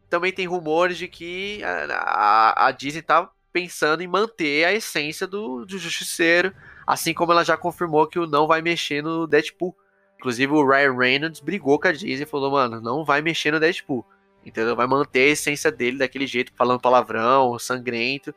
[0.09, 5.26] Também tem rumores de que a, a, a Disney tá pensando em manter a essência
[5.26, 6.55] do, do Justiceiro,
[6.86, 9.76] assim como ela já confirmou que o não vai mexer no Deadpool.
[10.21, 13.59] Inclusive o Ryan Reynolds brigou com a Disney e falou, mano, não vai mexer no
[13.59, 14.05] Deadpool.
[14.45, 14.77] Entendeu?
[14.77, 18.35] Vai manter a essência dele daquele jeito, falando palavrão, sangrento.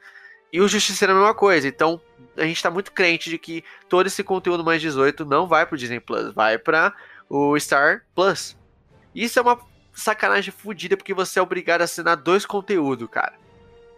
[0.52, 1.68] E o Justiceiro é a mesma coisa.
[1.68, 2.00] Então,
[2.38, 5.78] a gente tá muito crente de que todo esse conteúdo mais 18 não vai pro
[5.78, 6.94] Disney Plus, vai para
[7.30, 8.56] o Star Plus.
[9.14, 9.60] Isso é uma
[9.94, 13.34] sacanagem fodida porque você é obrigado a assinar dois conteúdos, cara.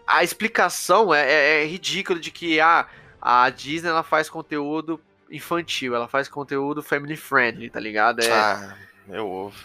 [0.08, 2.88] a explicação é, é, é ridícula de que ah,
[3.22, 5.00] a Disney ela faz conteúdo
[5.30, 8.22] infantil, ela faz conteúdo family friendly, tá ligado?
[8.22, 8.32] É...
[8.32, 9.58] Ah, meu ovo.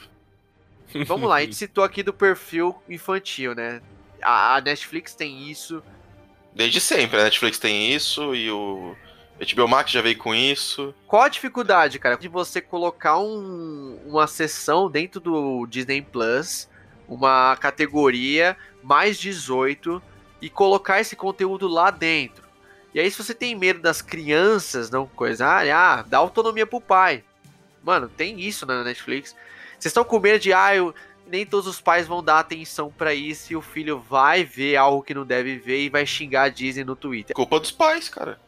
[1.07, 3.81] Vamos lá, a gente citou aqui do perfil infantil, né?
[4.23, 5.83] A, a Netflix tem isso.
[6.55, 8.97] Desde sempre, a Netflix tem isso e o
[9.55, 10.95] HBO Max já veio com isso.
[11.07, 16.69] Qual a dificuldade, cara, de você colocar um, uma sessão dentro do Disney Plus,
[17.09, 20.03] uma categoria mais 18
[20.43, 22.50] e colocar esse conteúdo lá dentro?
[22.93, 27.23] E aí, se você tem medo das crianças não coisarem, ah, dá autonomia pro pai.
[27.83, 29.35] Mano, tem isso na Netflix.
[29.79, 30.95] Vocês estão com medo de, ah, eu,
[31.27, 35.03] nem todos os pais vão dar atenção para isso e o filho vai ver algo
[35.03, 37.35] que não deve ver e vai xingar a Disney no Twitter.
[37.35, 38.39] Culpa dos pais, cara.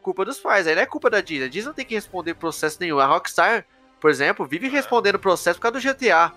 [0.00, 1.46] Culpa dos pais, aí não é culpa da Disney.
[1.46, 3.00] A Disney não tem que responder processo nenhum.
[3.00, 3.66] A Rockstar,
[4.00, 6.32] por exemplo, vive respondendo processo por causa do GTA.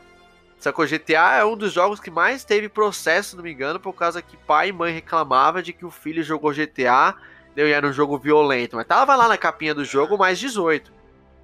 [0.59, 0.85] Sacou?
[0.87, 4.21] GTA é um dos jogos que mais teve processo, se não me engano, por causa
[4.21, 7.15] que pai e mãe reclamava de que o filho jogou GTA
[7.55, 10.91] e era um jogo violento, mas tava lá na capinha do jogo mais 18.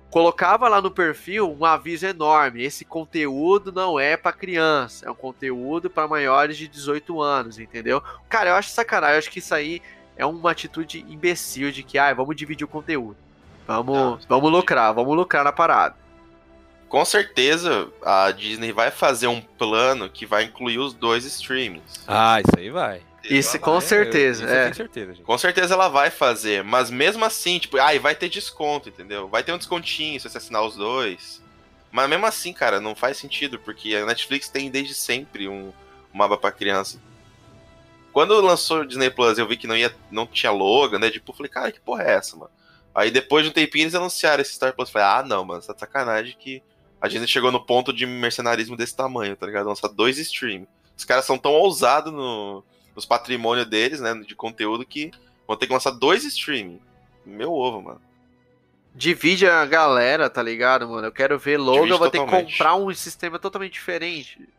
[0.10, 5.16] Colocava lá no perfil um aviso enorme: esse conteúdo não é para criança, é um
[5.16, 8.02] conteúdo para maiores de 18 anos, entendeu?
[8.28, 9.82] Cara, eu acho sacanagem, eu acho que isso aí
[10.18, 13.16] é uma atitude imbecil de que, ah, vamos dividir o conteúdo.
[13.68, 15.96] Vamos, não, vamos lucrar, vamos lucrar na parada.
[16.90, 22.04] Com certeza a Disney vai fazer um plano que vai incluir os dois streamings.
[22.08, 23.04] Ah, isso aí vai.
[23.24, 24.46] Isso, com certeza.
[24.46, 24.74] Isso é.
[24.74, 25.26] certeza, gente.
[25.26, 29.28] Com certeza ela vai fazer, mas mesmo assim, tipo, ai, ah, vai ter desconto, entendeu?
[29.28, 31.42] Vai ter um descontinho se você assinar os dois.
[31.92, 35.74] Mas mesmo assim, cara, não faz sentido, porque a Netflix tem desde sempre um,
[36.14, 37.02] uma aba pra criança.
[38.12, 41.10] Quando lançou o Disney Plus, eu vi que não ia, não tinha logo, né?
[41.10, 42.52] Tipo, eu falei, cara, que porra é essa, mano?
[42.94, 44.90] Aí depois de um tempinho eles anunciaram esse Star Plus.
[44.90, 46.62] Eu falei, ah, não, mano, tá de sacanagem que
[47.00, 49.68] a Disney chegou no ponto de mercenarismo desse tamanho, tá ligado?
[49.68, 50.68] Lançar dois streams.
[50.98, 52.64] Os caras são tão ousados no,
[53.00, 55.10] nos patrimônios deles, né, de conteúdo, que
[55.48, 56.82] vão ter que lançar dois streaming.
[57.26, 58.02] Meu ovo, mano.
[58.94, 61.08] Divide a galera, tá ligado, mano?
[61.08, 62.32] Eu quero ver logo, Divide eu vou totalmente.
[62.32, 64.50] ter que comprar um sistema totalmente diferente.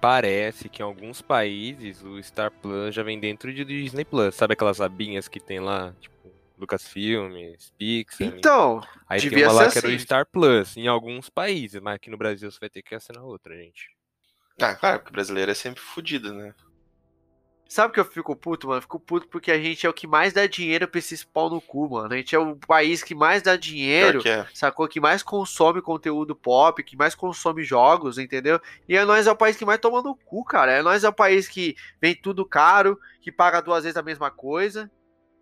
[0.00, 4.34] Parece que em alguns países o Star Plus já vem dentro de Disney Plus.
[4.34, 5.92] Sabe aquelas abinhas que tem lá?
[6.00, 6.16] Tipo,
[6.56, 7.34] Lucasfilm,
[7.76, 8.28] Pixar.
[8.28, 9.88] Então, aí tem uma lá que assim.
[9.88, 12.94] era o Star Plus em alguns países, mas aqui no Brasil você vai ter que
[12.94, 13.90] assinar outra, gente.
[14.60, 16.54] Ah, claro, porque o brasileiro é sempre fodido, né?
[17.68, 18.78] Sabe que eu fico puto, mano?
[18.78, 21.50] Eu fico puto porque a gente é o que mais dá dinheiro pra esses pau
[21.50, 22.14] no cu, mano.
[22.14, 24.46] A gente é o país que mais dá dinheiro, que é.
[24.54, 24.88] sacou?
[24.88, 28.58] Que mais consome conteúdo pop, que mais consome jogos, entendeu?
[28.88, 30.72] E é nós é o país que mais toma no cu, cara.
[30.72, 34.30] É nós é o país que vem tudo caro, que paga duas vezes a mesma
[34.30, 34.90] coisa.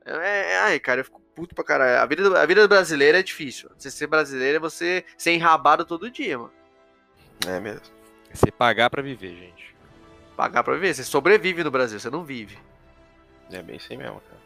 [0.05, 2.03] É, é ai, cara, eu fico puto pra caralho.
[2.03, 3.71] A vida, a vida brasileira é difícil.
[3.79, 6.53] Você ser brasileiro é você ser enrabado todo dia, mano.
[7.47, 7.83] É mesmo.
[8.33, 9.76] Você pagar para viver, gente.
[10.37, 10.95] Pagar pra viver.
[10.95, 12.59] Você sobrevive no Brasil, você não vive.
[13.51, 14.37] É bem assim mesmo, cara.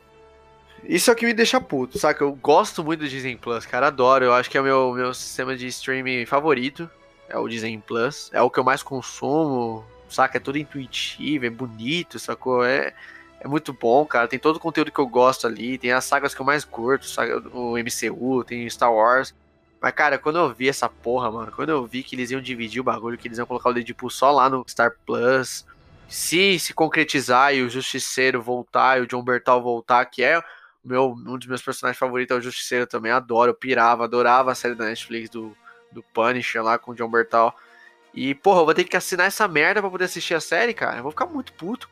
[0.84, 2.24] Isso é o que me deixa puto, saca?
[2.24, 3.88] Eu gosto muito do Disney Plus, cara.
[3.88, 4.24] Adoro.
[4.24, 6.88] Eu acho que é o meu, meu sistema de streaming favorito.
[7.28, 8.30] É o Disney Plus.
[8.32, 10.38] É o que eu mais consumo, saca?
[10.38, 12.64] É tudo intuitivo, é bonito, sacou?
[12.64, 12.94] É,
[13.40, 14.26] é muito bom, cara.
[14.26, 15.76] Tem todo o conteúdo que eu gosto ali.
[15.76, 17.38] Tem as sagas que eu mais curto, saca?
[17.52, 19.34] o MCU, tem Star Wars.
[19.80, 22.80] Mas, cara, quando eu vi essa porra, mano, quando eu vi que eles iam dividir
[22.80, 25.64] o bagulho, que eles iam colocar o Deadpool só lá no Star Plus,
[26.10, 30.42] se se concretizar e o Justiceiro voltar e o John Bertal voltar, que é
[30.84, 34.54] meu, um dos meus personagens favoritos, é o Justiceiro também, adoro, eu pirava, adorava a
[34.54, 35.56] série da Netflix do,
[35.92, 37.54] do Punisher lá com o John Bertal.
[38.12, 40.96] E, porra, eu vou ter que assinar essa merda pra poder assistir a série, cara.
[40.98, 41.88] Eu vou ficar muito puto.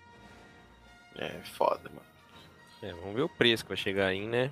[1.16, 2.06] É, foda, mano.
[2.82, 4.50] É, vamos ver o preço que vai chegar aí, né?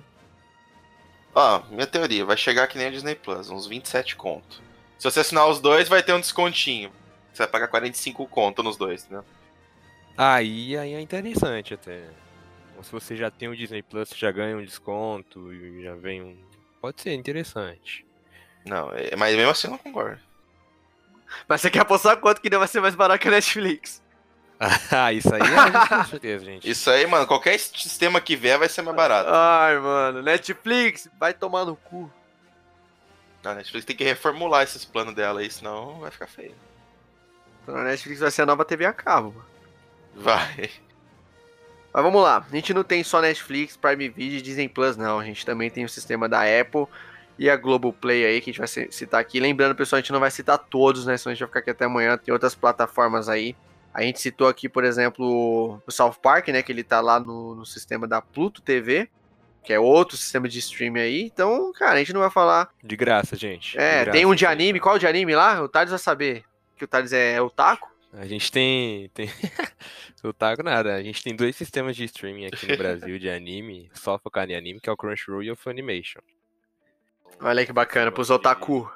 [1.33, 4.61] Ó, minha teoria, vai chegar que nem a Disney Plus, uns 27 conto.
[4.97, 6.91] Se você assinar os dois, vai ter um descontinho.
[7.33, 9.21] Você vai pagar 45 conto nos dois, né?
[10.17, 12.09] Aí, aí é interessante até.
[12.75, 16.23] Ou se você já tem o Disney Plus, já ganha um desconto e já vem
[16.23, 16.37] um.
[16.81, 18.05] Pode ser interessante.
[18.65, 20.19] Não, é, mas mesmo assim eu não concordo.
[21.47, 24.01] Mas você quer apostar quanto que não vai ser mais barato que a Netflix?
[24.91, 26.69] ah, isso aí é com certeza, gente.
[26.69, 29.29] Isso aí, mano, qualquer sistema que vier vai ser mais barato.
[29.31, 32.11] Ai, mano, Netflix, vai tomar no cu.
[33.43, 36.55] A Netflix tem que reformular esses planos dela aí, senão vai ficar feio.
[37.63, 39.56] Então a Netflix vai ser a nova TV a cabo, mano.
[40.17, 40.69] Vai.
[41.93, 45.19] Mas vamos lá, a gente não tem só Netflix, Prime Video e Disney Plus, não.
[45.19, 46.85] A gente também tem o sistema da Apple
[47.39, 49.39] e a Globoplay aí, que a gente vai citar aqui.
[49.39, 51.17] Lembrando, pessoal, a gente não vai citar todos, né?
[51.17, 52.17] Senão a gente vai ficar aqui até amanhã.
[52.17, 53.55] Tem outras plataformas aí.
[53.93, 56.61] A gente citou aqui, por exemplo, o South Park, né?
[56.61, 59.09] Que ele tá lá no, no sistema da Pluto TV,
[59.63, 61.21] que é outro sistema de streaming aí.
[61.23, 62.69] Então, cara, a gente não vai falar.
[62.83, 63.77] De graça, gente.
[63.77, 64.79] É, graça, tem um de anime.
[64.79, 65.61] Qual de anime lá?
[65.63, 66.43] O Thales vai saber.
[66.75, 67.96] Que o Thales é, é o Taco.
[68.17, 69.09] A gente tem.
[69.09, 69.29] tem...
[70.23, 70.95] Otaku nada.
[70.95, 74.55] A gente tem dois sistemas de streaming aqui no Brasil de anime, só focado em
[74.55, 76.21] anime, que é o Crunchyroll e o Funimation.
[77.39, 78.91] Olha que bacana, pros otaku.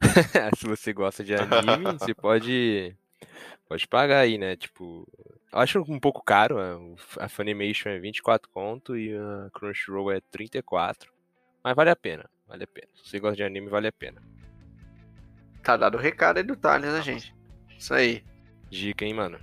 [0.58, 2.96] Se você gosta de anime, você pode.
[3.68, 4.56] Pode pagar aí, né?
[4.56, 5.06] Tipo.
[5.52, 6.56] Eu acho um pouco caro.
[7.18, 11.12] A Funimation é 24 conto e a Crunchyroll é 34.
[11.62, 12.28] Mas vale a pena.
[12.48, 12.88] Vale a pena.
[12.96, 14.20] Se você gosta de anime, vale a pena.
[15.62, 17.34] Tá dado o recado aí do Thales, né, gente?
[17.78, 18.24] Isso aí.
[18.70, 19.38] Dica, hein, mano.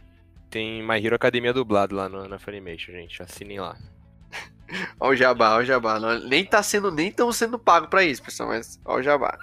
[0.49, 3.21] Tem My Hero Academia dublado lá no, na Funimation, gente.
[3.21, 3.75] Assinem lá.
[4.99, 5.99] Ó o jabá, ó o jabá.
[5.99, 9.37] Não, nem tá sendo, nem estão sendo pago pra isso, pessoal, mas ó o jabá.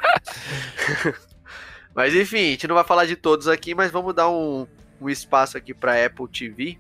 [1.95, 4.67] mas enfim, a gente não vai falar de todos aqui, mas vamos dar um,
[5.01, 6.79] um espaço aqui pra Apple TV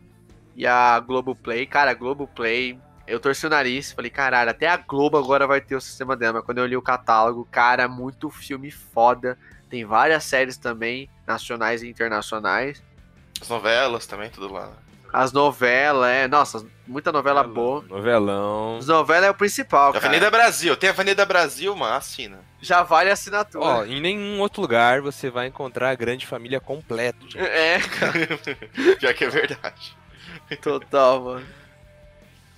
[0.55, 1.67] e a Globoplay.
[1.67, 5.77] Cara, a Globoplay, eu torci o nariz, falei, caralho, até a Globo agora vai ter
[5.77, 6.35] o sistema dela.
[6.35, 9.39] Mas quando eu li o catálogo, cara, muito filme foda.
[9.71, 12.83] Tem várias séries também, nacionais e internacionais.
[13.41, 14.73] As novelas também, tudo lá.
[15.13, 16.27] As novelas, é.
[16.27, 17.85] Nossa, muita novela Novelão, boa.
[17.89, 18.79] Novelão.
[18.79, 20.05] As novelas é o principal, cara.
[20.07, 22.41] Avenida Brasil, tem Avenida Brasil, mano, assina.
[22.61, 23.65] Já vale a assinatura.
[23.65, 27.39] Ó, em nenhum outro lugar você vai encontrar a grande família completa, gente.
[27.39, 28.15] É, cara,
[28.99, 29.97] Já que é verdade.
[30.61, 31.47] total, mano.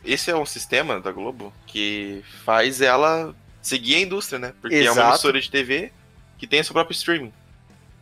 [0.04, 4.54] Esse é um sistema da Globo que faz ela seguir a indústria, né?
[4.62, 5.08] Porque é uma Exato.
[5.10, 5.92] emissora de TV
[6.38, 7.32] que tem seu próprio streaming.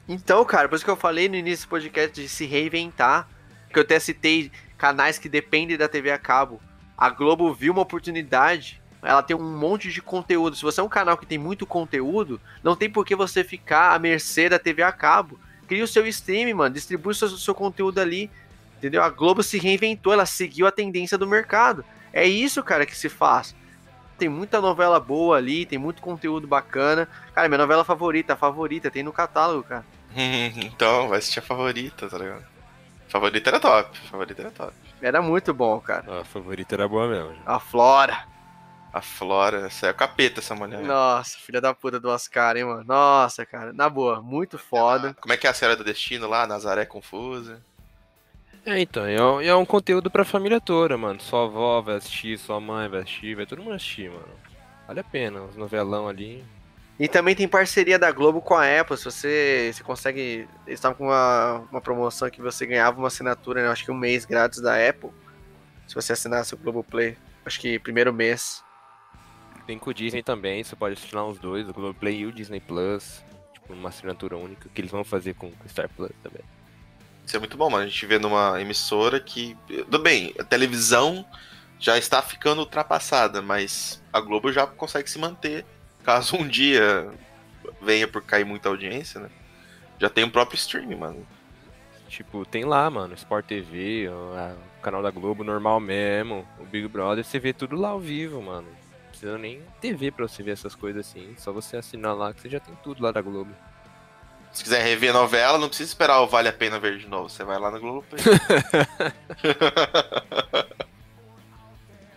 [0.09, 3.26] Então, cara, por isso que eu falei no início do podcast de se reinventar,
[3.72, 6.61] que eu até citei canais que dependem da TV a cabo.
[6.96, 10.57] A Globo viu uma oportunidade, ela tem um monte de conteúdo.
[10.57, 13.94] Se você é um canal que tem muito conteúdo, não tem por que você ficar
[13.94, 15.38] à mercê da TV a cabo.
[15.66, 18.30] Cria o seu stream, mano, distribui o seu, seu conteúdo ali,
[18.76, 19.02] entendeu?
[19.02, 21.84] A Globo se reinventou, ela seguiu a tendência do mercado.
[22.12, 23.55] É isso, cara, que se faz.
[24.18, 27.08] Tem muita novela boa ali, tem muito conteúdo bacana.
[27.34, 29.84] Cara, minha novela favorita, a favorita, tem no catálogo, cara.
[30.14, 32.44] então, vai assistir a favorita, tá ligado?
[33.08, 34.72] Favorita era top, favorita era top.
[35.00, 36.20] Era muito bom, cara.
[36.20, 37.36] A favorita era boa mesmo.
[37.44, 38.26] A Flora.
[38.92, 40.80] A Flora, essa é o capeta, essa mulher.
[40.80, 42.84] Nossa, filha da puta do Oscar, hein, mano.
[42.84, 43.72] Nossa, cara.
[43.72, 45.14] Na boa, muito foda.
[45.20, 47.60] Como é que é a Senhora do Destino lá, Nazaré Confusa?
[48.66, 51.20] É, então, é, um- é um conteúdo pra família toda, mano.
[51.20, 54.28] Sua avó vai assistir, sua mãe vai assistir, vai todo mundo assistir, mano.
[54.86, 56.42] Vale a pena, os novelão ali.
[56.98, 58.96] E também tem parceria da Globo com a Apple.
[58.96, 60.48] Se você, você consegue.
[60.66, 63.68] Eles estavam com uma, uma promoção que você ganhava uma assinatura, né?
[63.68, 65.10] Acho que um mês grátis da Apple.
[65.88, 67.16] Se você assinasse o Globoplay.
[67.44, 68.62] Acho que primeiro mês.
[69.66, 72.32] Tem com o Disney também, você pode assistir lá os dois, o Globoplay e o
[72.32, 73.24] Disney Plus.
[73.54, 76.42] Tipo, uma assinatura única, que eles vão fazer com o Star Plus também.
[77.27, 77.85] Isso é muito bom, mano.
[77.85, 79.57] A gente vê numa emissora que.
[79.66, 81.25] Tudo bem, a televisão
[81.79, 85.64] já está ficando ultrapassada, mas a Globo já consegue se manter.
[86.05, 87.11] Caso um dia
[87.81, 89.29] venha por cair muita audiência, né?
[89.99, 91.27] Já tem o próprio streaming, mano.
[92.09, 97.25] Tipo, tem lá, mano, Sport TV, o, canal da Globo normal mesmo, o Big Brother,
[97.25, 98.68] você vê tudo lá ao vivo, mano.
[98.68, 102.41] Não precisa nem TV pra você ver essas coisas assim, só você assinar lá que
[102.41, 103.51] você já tem tudo lá da Globo.
[104.55, 107.28] Se quiser rever novela, não precisa esperar o Vale a Pena ver de novo.
[107.28, 108.07] Você vai lá no Globo.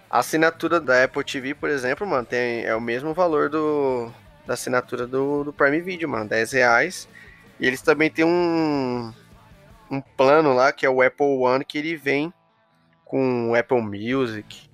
[0.09, 4.09] A assinatura da Apple TV, por exemplo, mano, tem, é o mesmo valor do,
[4.45, 7.09] da assinatura do, do Prime Video, mano, 10 reais.
[7.59, 9.11] E eles também têm um,
[9.91, 12.31] um plano lá, que é o Apple One, que ele vem
[13.03, 14.69] com Apple Music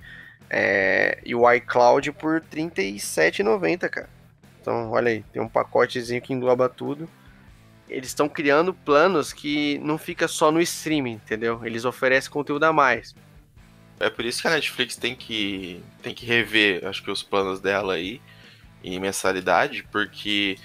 [0.49, 4.09] é, e o iCloud por R$ 37,90, cara.
[4.61, 7.09] Então, olha aí, tem um pacotezinho que engloba tudo.
[7.93, 11.61] Eles estão criando planos que não fica só no streaming, entendeu?
[11.63, 13.15] Eles oferecem conteúdo a mais.
[13.99, 17.59] É por isso que a Netflix tem que, tem que rever, acho que os planos
[17.59, 18.19] dela aí
[18.83, 20.57] em mensalidade, porque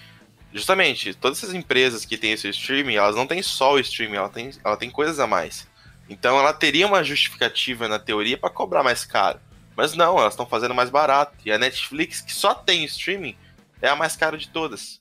[0.52, 4.28] justamente todas essas empresas que têm esse streaming, elas não têm só o streaming, ela
[4.28, 5.68] tem, ela tem coisas a mais.
[6.08, 9.38] Então ela teria uma justificativa na teoria para cobrar mais caro.
[9.76, 11.36] Mas não, elas estão fazendo mais barato.
[11.44, 13.36] E a Netflix, que só tem streaming,
[13.80, 15.00] é a mais cara de todas.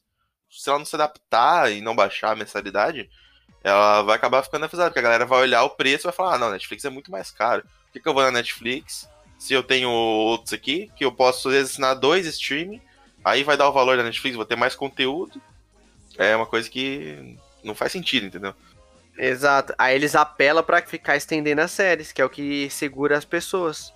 [0.58, 3.10] Se ela não se adaptar e não baixar a mensalidade,
[3.64, 6.36] ela vai acabar ficando avisada, porque a galera vai olhar o preço e vai falar:
[6.36, 7.64] ah, não, Netflix é muito mais caro.
[7.64, 11.50] Por que, que eu vou na Netflix se eu tenho outros aqui, que eu posso
[11.50, 12.82] assinar dois streaming,
[13.24, 15.42] aí vai dar o valor da Netflix, vou ter mais conteúdo.
[16.18, 18.54] É uma coisa que não faz sentido, entendeu?
[19.18, 19.74] Exato.
[19.78, 23.94] Aí eles apelam pra ficar estendendo as séries, que é o que segura as pessoas.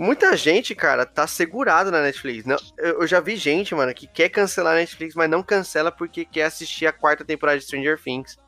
[0.00, 2.46] Muita gente, cara, tá segurado na Netflix.
[2.46, 5.92] Não, eu eu já vi gente, mano, que quer cancelar a Netflix, mas não cancela
[5.92, 8.38] porque quer assistir a quarta temporada de Stranger Things.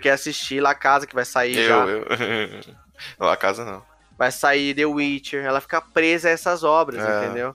[0.00, 1.84] Quer assistir La Casa, que vai sair já.
[1.84, 2.74] Eu, eu.
[3.20, 3.84] não, a casa não.
[4.16, 5.44] Vai sair The Witcher.
[5.44, 7.24] Ela fica presa a essas obras, É.
[7.26, 7.54] entendeu?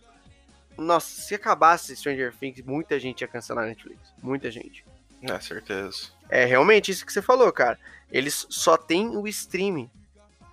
[0.78, 4.00] Nossa, se acabasse Stranger Things, muita gente ia cancelar a Netflix.
[4.22, 4.86] Muita gente.
[5.24, 6.10] É, certeza.
[6.30, 7.80] É realmente isso que você falou, cara.
[8.12, 9.90] Eles só tem o streaming.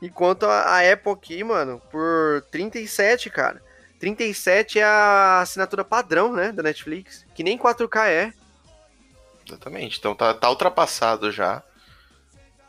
[0.01, 3.62] Enquanto a, a Apple aqui, mano, por 37, cara.
[3.98, 7.26] 37 é a assinatura padrão, né, da Netflix.
[7.34, 8.32] Que nem 4K é.
[9.46, 9.98] Exatamente.
[9.98, 11.62] Então tá, tá ultrapassado já.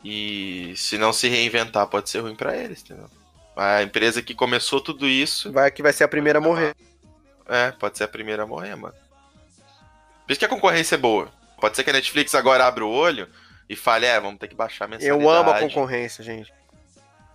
[0.04, 3.08] E se não se reinventar, pode ser ruim para eles, entendeu?
[3.56, 5.52] A empresa que começou tudo isso.
[5.52, 6.74] Vai que vai ser a primeira a morrer.
[7.48, 8.94] É, pode ser a primeira a morrer, mano.
[10.26, 11.30] Por isso que a concorrência é boa.
[11.60, 13.28] Pode ser que a Netflix agora abra o olho
[13.68, 15.22] e fale, é, vamos ter que baixar a mensalidade.
[15.22, 16.52] Eu amo a concorrência, gente.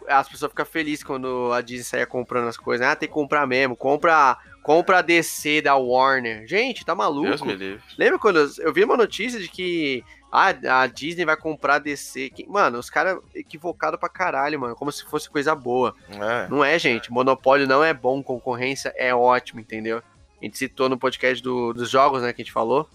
[0.07, 2.85] As pessoas ficam felizes quando a Disney saia comprando as coisas.
[2.85, 3.75] Ah, tem que comprar mesmo.
[3.75, 6.47] Compra, compra a DC da Warner.
[6.47, 7.27] Gente, tá maluco?
[7.27, 7.83] Deus me livre.
[7.97, 11.79] Lembra quando eu, eu vi uma notícia de que ah, a Disney vai comprar a
[11.79, 12.31] DC.
[12.47, 14.75] Mano, os caras equivocados pra caralho, mano.
[14.75, 15.95] Como se fosse coisa boa.
[16.09, 16.47] É.
[16.49, 17.11] Não é, gente.
[17.11, 20.01] Monopólio não é bom, concorrência é ótimo, entendeu?
[20.39, 22.87] A gente citou no podcast do, dos jogos, né, que a gente falou.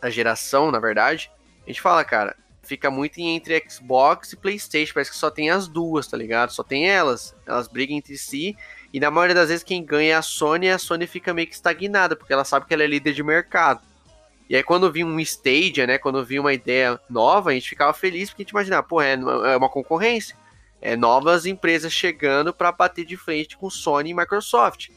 [0.00, 1.30] A geração, na verdade.
[1.64, 4.94] A gente fala, cara, fica muito entre Xbox e PlayStation.
[4.94, 6.52] Parece que só tem as duas, tá ligado?
[6.52, 7.34] Só tem elas.
[7.46, 8.56] Elas brigam entre si.
[8.92, 11.48] E na maioria das vezes quem ganha é a Sony e a Sony fica meio
[11.48, 13.80] que estagnada, porque ela sabe que ela é líder de mercado.
[14.48, 15.98] E aí, quando vinha um Stadia, né?
[15.98, 19.14] Quando vinha uma ideia nova, a gente ficava feliz porque a gente imaginava, pô, é,
[19.14, 20.36] é uma concorrência.
[20.80, 24.90] É novas empresas chegando para bater de frente com Sony e Microsoft.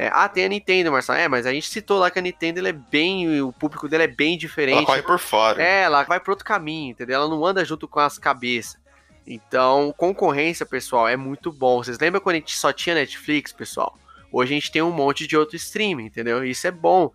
[0.00, 1.18] É, ah, tem a Nintendo, Marcelo.
[1.18, 3.42] É, mas a gente citou lá que a Nintendo é bem.
[3.42, 4.78] O público dela é bem diferente.
[4.78, 5.62] Ela corre por fora.
[5.62, 7.16] É, ela vai para outro caminho, entendeu?
[7.16, 8.78] Ela não anda junto com as cabeças.
[9.26, 11.82] Então, concorrência, pessoal, é muito bom.
[11.82, 13.98] Vocês lembram quando a gente só tinha Netflix, pessoal?
[14.32, 16.42] Hoje a gente tem um monte de outro streaming, entendeu?
[16.44, 17.12] Isso é bom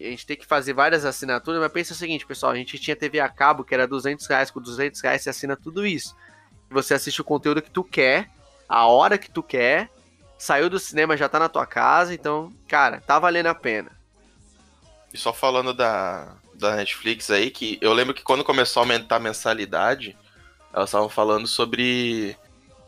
[0.00, 2.94] a gente tem que fazer várias assinaturas, mas pensa o seguinte, pessoal, a gente tinha
[2.94, 6.16] TV a cabo que era 200 reais, com 200 reais você assina tudo isso.
[6.70, 8.30] Você assiste o conteúdo que tu quer,
[8.68, 9.90] a hora que tu quer,
[10.38, 13.90] saiu do cinema, já tá na tua casa, então, cara, tá valendo a pena.
[15.12, 19.16] E só falando da, da Netflix aí, que eu lembro que quando começou a aumentar
[19.16, 20.16] a mensalidade,
[20.72, 22.36] elas estavam falando sobre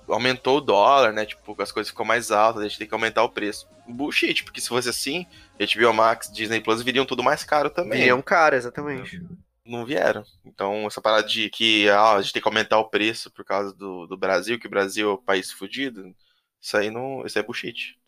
[0.08, 1.24] aumentou o dólar, né?
[1.24, 3.66] Tipo, as coisas ficam mais altas, a gente tem que aumentar o preço.
[3.86, 5.26] Bullshit, porque se fosse assim,
[5.58, 7.98] HBO Max, Disney Plus viriam tudo mais caro também.
[7.98, 9.20] Viriam caro, exatamente.
[9.64, 10.24] Não vieram.
[10.44, 13.72] Então, essa parada de que ah, a gente tem que aumentar o preço por causa
[13.74, 16.14] do, do Brasil, que o Brasil é o país fudido,
[16.60, 17.24] isso aí não.
[17.24, 17.98] Isso é bullshit.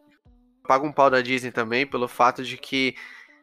[0.67, 2.95] Paga um pau da Disney também pelo fato de que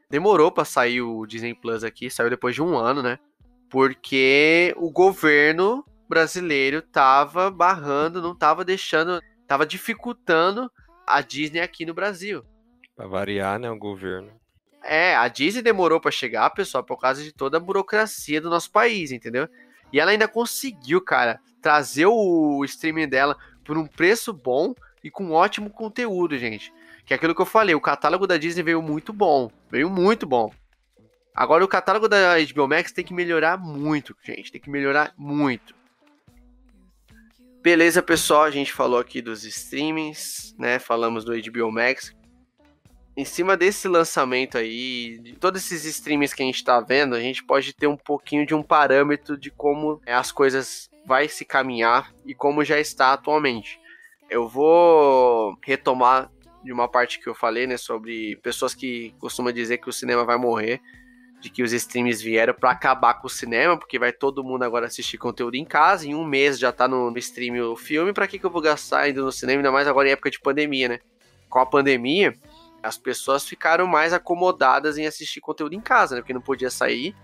[0.10, 3.20] demorou para sair o Disney Plus aqui, saiu depois de um ano, né?
[3.70, 10.72] Porque o governo brasileiro tava barrando, não tava deixando, tava dificultando
[11.06, 12.44] a Disney aqui no Brasil.
[12.96, 14.32] Pra variar, né, o governo.
[14.84, 18.72] É, a Disney demorou para chegar, pessoal, por causa de toda a burocracia do nosso
[18.72, 19.48] país, entendeu?
[19.92, 24.74] E ela ainda conseguiu, cara, trazer o streaming dela por um preço bom
[25.04, 26.74] e com ótimo conteúdo, gente.
[27.06, 30.26] Que é aquilo que eu falei, o catálogo da Disney veio muito bom, veio muito
[30.26, 30.52] bom.
[31.34, 35.74] Agora o catálogo da HBO Max tem que melhorar muito, gente, tem que melhorar muito.
[37.62, 40.80] Beleza, pessoal, a gente falou aqui dos streamings, né?
[40.80, 42.16] Falamos do HBO Max.
[43.18, 47.20] Em cima desse lançamento aí, de todos esses streamings que a gente tá vendo, a
[47.20, 52.14] gente pode ter um pouquinho de um parâmetro de como as coisas vai se caminhar
[52.26, 53.79] e como já está atualmente.
[54.30, 56.32] Eu vou retomar
[56.64, 60.26] de uma parte que eu falei, né, sobre pessoas que costumam dizer que o cinema
[60.26, 60.82] vai morrer
[61.40, 64.88] de que os streams vieram para acabar com o cinema, porque vai todo mundo agora
[64.88, 68.38] assistir conteúdo em casa, em um mês já tá no stream o filme, para que,
[68.38, 71.00] que eu vou gastar indo no cinema, ainda mais agora em época de pandemia, né?
[71.50, 72.38] Com a pandemia,
[72.84, 76.22] as pessoas ficaram mais acomodadas em assistir conteúdo em casa, né?
[76.22, 77.16] Porque não podia sair.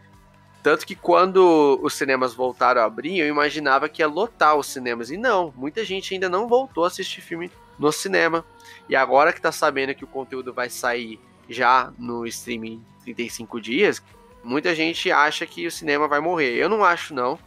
[0.66, 5.11] Tanto que quando os cinemas voltaram a abrir, eu imaginava que ia lotar os cinemas.
[5.11, 8.43] E não, muita gente ainda não voltou a assistir filme no cinema.
[8.89, 14.01] E agora que tá sabendo que o conteúdo vai sair já no streaming 35 dias,
[14.43, 16.55] muita gente acha que o cinema vai morrer.
[16.55, 17.38] Eu não acho, não.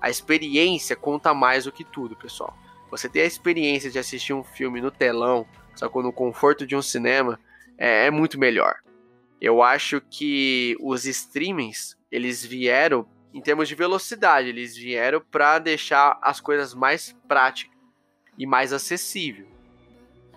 [0.00, 2.56] A experiência conta mais do que tudo, pessoal.
[2.90, 6.74] Você ter a experiência de assistir um filme no telão, só que no conforto de
[6.74, 7.38] um cinema,
[7.76, 8.76] é, é muito melhor.
[9.38, 16.16] Eu acho que os streamings, eles vieram em termos de velocidade, eles vieram para deixar
[16.22, 17.76] as coisas mais práticas
[18.38, 19.48] e mais acessível.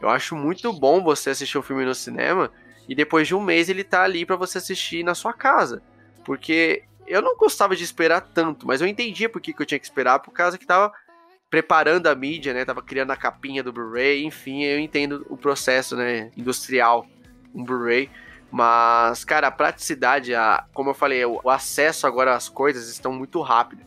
[0.02, 2.52] Eu acho muito bom você assistir um filme no cinema
[2.90, 5.84] e depois de um mês ele tá ali para você assistir na sua casa.
[6.26, 9.80] Porque eu não gostava de esperar tanto, mas eu entendia por que, que eu tinha
[9.80, 10.92] que esperar, por causa que tava
[11.52, 12.66] preparando a mídia, né?
[12.66, 17.06] Tava criando a capinha do Blu-ray, enfim, eu entendo o processo, né, industrial,
[17.54, 18.10] um Blu-ray.
[18.52, 23.42] Mas, cara, a praticidade, a, como eu falei, o, acesso agora às coisas estão muito
[23.42, 23.84] rápido.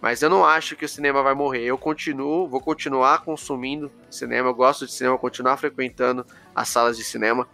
[0.00, 1.64] Mas eu não acho que o cinema vai morrer.
[1.64, 7.04] Eu continuo, vou continuar consumindo cinema, eu gosto de cinema, continuar frequentando as salas de
[7.04, 7.48] cinema.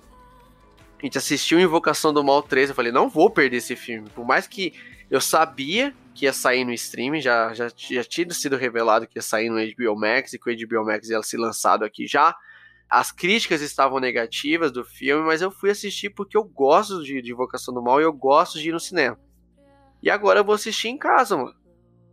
[0.99, 4.09] A gente assistiu Invocação do Mal 3, eu falei, não vou perder esse filme.
[4.11, 4.73] Por mais que
[5.11, 9.23] eu sabia que ia sair no streaming, já, já, já tinha sido revelado que ia
[9.23, 12.35] sair no HBO Max e que o HBO Max ia ser lançado aqui já.
[12.93, 17.33] As críticas estavam negativas do filme, mas eu fui assistir porque eu gosto de, de
[17.33, 19.19] Invocação do Mal e eu gosto de ir no cinema.
[20.03, 21.55] E agora eu vou assistir em casa, mano.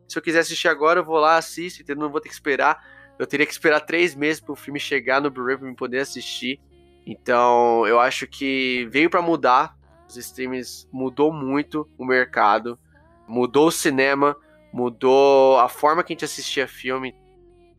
[0.08, 2.04] Se eu quiser assistir agora, eu vou lá, assisto, entendeu?
[2.04, 2.82] Não vou ter que esperar.
[3.20, 6.62] Eu teria que esperar três meses pro filme chegar no Blu-ray pra me poder assistir.
[7.06, 9.78] Então, eu acho que veio para mudar.
[10.08, 12.80] Os streams mudou muito o mercado,
[13.28, 14.34] mudou o cinema,
[14.72, 17.14] mudou a forma que a gente assistia filme.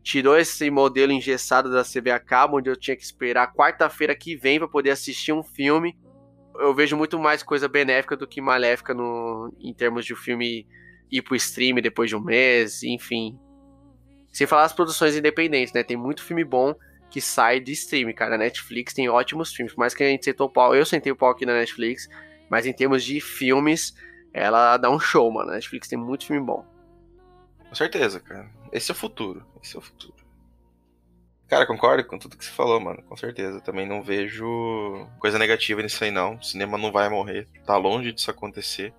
[0.03, 4.35] Tirou esse modelo engessado da CB a cabo, onde eu tinha que esperar quarta-feira que
[4.35, 5.97] vem para poder assistir um filme.
[6.55, 10.67] Eu vejo muito mais coisa benéfica do que maléfica no, em termos de o filme
[11.11, 13.37] ir pro stream depois de um mês, enfim.
[14.31, 15.83] Sem falar as produções independentes, né?
[15.83, 16.73] Tem muito filme bom
[17.09, 18.35] que sai de stream, cara.
[18.35, 19.73] A Netflix tem ótimos filmes.
[19.73, 22.07] Por mais que a gente sentou o pau, eu sentei o pau aqui na Netflix,
[22.49, 23.93] mas em termos de filmes,
[24.33, 25.51] ela dá um show, mano.
[25.51, 26.65] A Netflix tem muito filme bom.
[27.71, 28.47] Com certeza, cara.
[28.71, 29.43] Esse é o futuro.
[29.63, 30.13] Esse é o futuro.
[31.47, 33.01] Cara, concordo com tudo que você falou, mano.
[33.01, 33.59] Com certeza.
[33.61, 36.35] Também não vejo coisa negativa nisso aí, não.
[36.35, 37.47] O cinema não vai morrer.
[37.65, 38.93] Tá longe disso acontecer.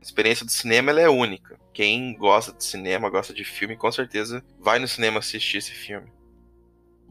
[0.00, 1.60] A experiência do cinema ela é única.
[1.74, 6.10] Quem gosta de cinema, gosta de filme, com certeza vai no cinema assistir esse filme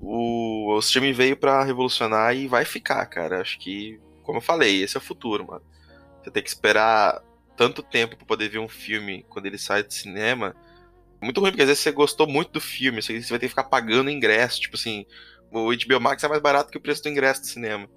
[0.02, 3.42] o, o streaming veio para revolucionar e vai ficar, cara.
[3.42, 5.62] Acho que, como eu falei, esse é o futuro, mano.
[6.24, 7.22] Você tem que esperar
[7.56, 10.56] tanto tempo para poder ver um filme quando ele sai do cinema.
[11.22, 13.66] Muito ruim, porque às vezes você gostou muito do filme, você vai ter que ficar
[13.66, 14.62] pagando ingresso.
[14.62, 15.06] Tipo assim,
[15.52, 17.90] o HBO Max é mais barato que o preço do ingresso do cinema.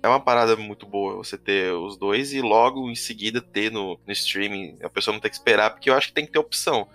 [0.00, 3.98] É uma parada muito boa você ter os dois e logo em seguida ter no,
[4.06, 4.78] no streaming.
[4.82, 6.88] A pessoa não tem que esperar, porque eu acho que tem que ter opção.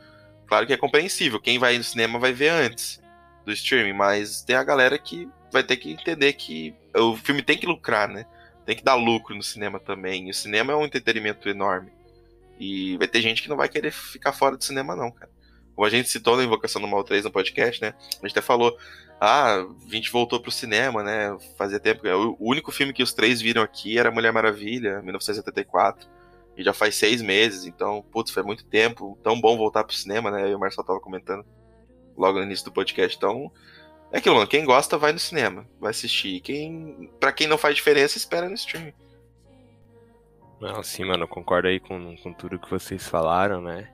[0.47, 3.01] Claro que é compreensível, quem vai no cinema vai ver antes
[3.45, 7.57] do streaming, mas tem a galera que vai ter que entender que o filme tem
[7.57, 8.25] que lucrar, né?
[8.65, 10.27] Tem que dar lucro no cinema também.
[10.27, 11.91] E o cinema é um entretenimento enorme.
[12.59, 15.32] E vai ter gente que não vai querer ficar fora do cinema, não, cara.
[15.75, 17.93] Como a gente citou na Invocação do Mal 3 no podcast, né?
[17.99, 18.77] A gente até falou,
[19.19, 21.35] ah, a gente voltou pro cinema, né?
[21.57, 22.01] Fazia tempo.
[22.39, 26.07] O único filme que os três viram aqui era Mulher Maravilha, 1974.
[26.55, 29.17] E já faz seis meses, então, putz, foi muito tempo.
[29.23, 30.49] Tão bom voltar pro cinema, né?
[30.49, 31.43] E o Marcelo tava comentando
[32.15, 33.17] logo no início do podcast.
[33.17, 33.51] Então,
[34.11, 34.47] é aquilo, mano.
[34.47, 36.39] Quem gosta, vai no cinema, vai assistir.
[36.41, 38.93] Quem, para quem não faz diferença, espera no stream.
[40.61, 43.89] Não, sim, mano, eu concordo aí com, com tudo que vocês falaram, né?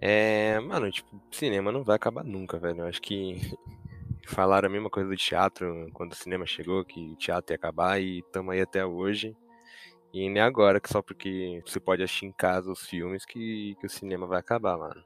[0.00, 2.80] É, mano, tipo, cinema não vai acabar nunca, velho.
[2.80, 3.36] Eu acho que
[4.26, 8.00] falaram a mesma coisa do teatro quando o cinema chegou, que o teatro ia acabar
[8.00, 9.36] e estamos aí até hoje.
[10.12, 13.86] E nem agora, que só porque você pode assistir em casa os filmes que, que
[13.86, 15.02] o cinema vai acabar, mano.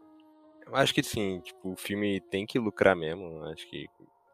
[0.66, 3.42] Eu acho que sim, tipo, o filme tem que lucrar mesmo.
[3.44, 3.86] Acho que,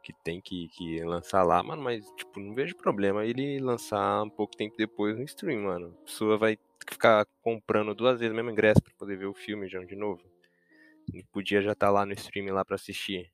[0.02, 4.30] que tem que, que lançar lá, mano, mas, tipo, não vejo problema ele lançar um
[4.30, 5.96] pouco tempo depois no stream, mano.
[6.02, 9.68] A pessoa vai ficar comprando duas vezes o mesmo ingresso pra poder ver o filme
[9.68, 10.20] já de novo.
[11.32, 13.30] Podia já estar tá lá no stream lá pra assistir.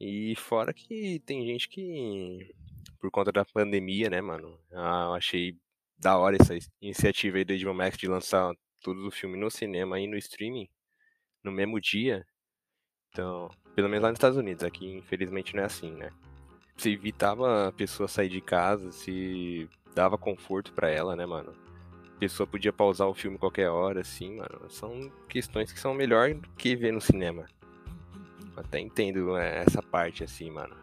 [0.00, 2.54] E fora que tem gente que,
[2.98, 5.56] por conta da pandemia, né, mano, ah, eu achei
[5.98, 9.98] da hora essa iniciativa aí do HBO Max de lançar todo o filme no cinema
[10.00, 10.68] e no streaming
[11.42, 12.26] no mesmo dia.
[13.08, 16.10] Então, pelo menos lá nos Estados Unidos, aqui infelizmente não é assim, né?
[16.76, 21.54] Se evitava a pessoa sair de casa, se dava conforto para ela, né, mano?
[22.18, 24.70] Pessoa podia pausar o filme qualquer hora, assim, mano.
[24.70, 27.46] São questões que são melhor do que ver no cinema.
[28.56, 30.74] Até entendo né, essa parte, assim, mano.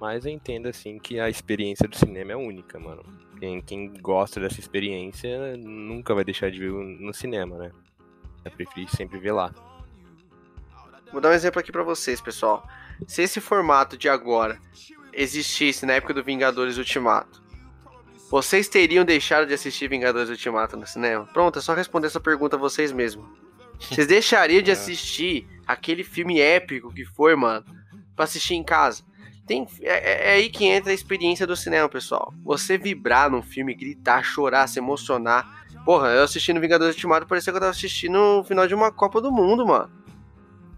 [0.00, 3.04] Mas eu entendo, assim, que a experiência do cinema é única, mano.
[3.38, 7.72] Quem, quem gosta dessa experiência nunca vai deixar de ver no cinema, né?
[8.44, 9.52] Eu prefiro sempre ver lá.
[11.12, 12.66] Vou dar um exemplo aqui para vocês, pessoal.
[13.06, 14.60] Se esse formato de agora
[15.12, 17.42] existisse na época do Vingadores Ultimato,
[18.30, 21.26] vocês teriam deixado de assistir Vingadores Ultimato no cinema?
[21.32, 23.26] Pronto, é só responder essa pergunta a vocês mesmos.
[23.78, 24.74] Vocês deixariam de é.
[24.74, 27.64] assistir aquele filme épico que foi, mano,
[28.14, 29.02] pra assistir em casa?
[29.46, 32.34] Tem, é, é, aí que entra a experiência do cinema, pessoal.
[32.44, 35.64] Você vibrar num filme, gritar, chorar, se emocionar.
[35.86, 39.22] Porra, eu assistindo Vingadores Ultimato parecia que eu tava assistindo o final de uma Copa
[39.22, 39.90] do Mundo, mano.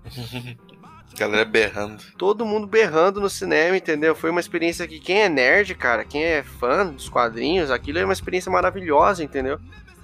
[1.17, 2.03] Galera berrando.
[2.17, 4.15] Todo mundo berrando no cinema, entendeu?
[4.15, 8.05] Foi uma experiência que quem é nerd, cara, quem é fã dos quadrinhos, aquilo é
[8.05, 9.59] uma experiência maravilhosa, entendeu?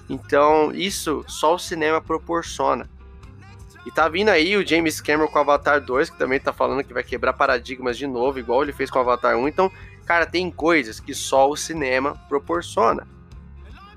[0.09, 2.89] Então, isso só o cinema proporciona.
[3.87, 6.93] E tá vindo aí o James Cameron com Avatar 2, que também tá falando que
[6.93, 9.49] vai quebrar paradigmas de novo, igual ele fez com Avatar 1.
[9.49, 9.71] Então,
[10.05, 13.07] cara, tem coisas que só o cinema proporciona.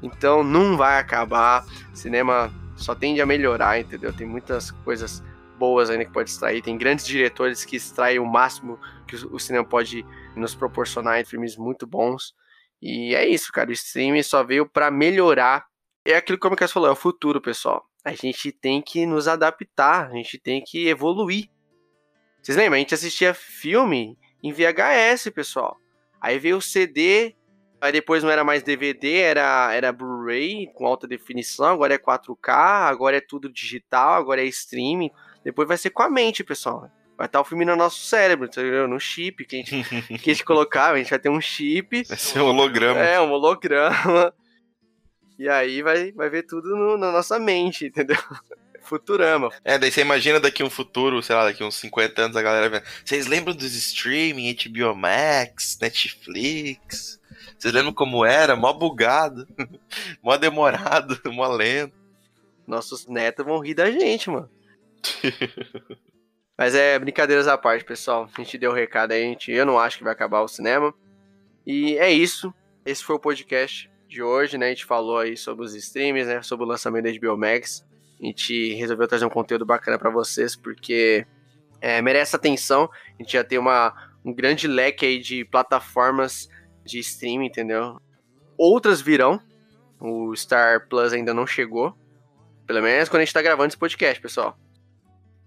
[0.01, 1.65] Então, não vai acabar.
[1.93, 4.13] Cinema só tende a melhorar, entendeu?
[4.13, 5.23] Tem muitas coisas
[5.59, 6.61] boas ainda que pode extrair.
[6.61, 10.05] Tem grandes diretores que extraem o máximo que o cinema pode
[10.35, 12.33] nos proporcionar filmes muito bons.
[12.81, 13.69] E é isso, cara.
[13.69, 15.65] O streaming só veio para melhorar.
[16.05, 17.85] É aquilo que o Cass falou, é o futuro, pessoal.
[18.03, 21.49] A gente tem que nos adaptar, a gente tem que evoluir.
[22.41, 22.77] Vocês lembram?
[22.77, 25.77] A gente assistia filme em VHS, pessoal.
[26.21, 27.35] Aí veio o CD,
[27.81, 32.53] aí depois não era mais DVD, era, era Blu-ray com alta definição, agora é 4K,
[32.89, 35.11] agora é tudo digital, agora é streaming.
[35.43, 36.89] Depois vai ser com a mente, pessoal.
[37.17, 38.87] Vai estar o filme no nosso cérebro, entendeu?
[38.87, 42.03] No chip que a gente, que a gente colocar, a gente vai ter um chip.
[42.03, 42.99] Vai ser um holograma.
[42.99, 44.33] É, um holograma.
[45.37, 48.17] E aí vai, vai ver tudo no, na nossa mente, entendeu?
[48.83, 49.49] Futurama.
[49.63, 52.69] É, daí você imagina daqui um futuro, sei lá, daqui uns 50 anos a galera
[52.69, 52.83] vendo.
[53.05, 57.19] Vocês lembram dos streaming, HBO Max, Netflix?
[57.57, 58.55] Vocês lembram como era?
[58.55, 59.47] Mó bugado,
[60.23, 61.93] mó demorado, mó lento.
[62.65, 64.49] Nossos netos vão rir da gente, mano.
[66.57, 68.29] Mas é brincadeiras à parte, pessoal.
[68.37, 70.41] A gente deu o um recado aí, a gente, eu não acho que vai acabar
[70.41, 70.93] o cinema.
[71.65, 72.53] E é isso.
[72.85, 74.65] Esse foi o podcast de hoje, né?
[74.65, 76.41] A gente falou aí sobre os streams, né?
[76.41, 77.85] Sobre o lançamento da HBO Max.
[78.21, 81.25] A gente resolveu trazer um conteúdo bacana para vocês, porque
[81.79, 82.89] é, merece atenção.
[83.17, 83.93] A gente já tem uma,
[84.25, 86.49] um grande leque aí de plataformas
[86.83, 88.01] de streaming, entendeu?
[88.57, 89.39] Outras virão.
[89.99, 91.95] O Star Plus ainda não chegou.
[92.65, 94.57] Pelo menos quando a gente tá gravando esse podcast, pessoal.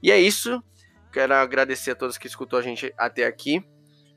[0.02, 0.62] E é isso.
[1.12, 3.62] Quero agradecer a todos que escutou a gente até aqui.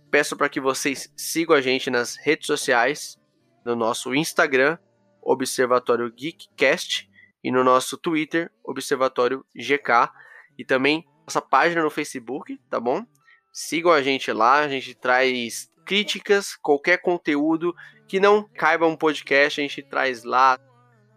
[0.10, 3.20] Peço para que vocês sigam a gente nas redes sociais,
[3.66, 4.78] no nosso Instagram,
[5.22, 7.10] Observatório Geekcast,
[7.44, 10.10] e no nosso Twitter, Observatório GK,
[10.58, 13.06] e também nossa página no Facebook, tá bom?
[13.52, 17.76] Sigam a gente lá, a gente traz críticas, qualquer conteúdo
[18.08, 20.58] que não caiba um podcast, a gente traz lá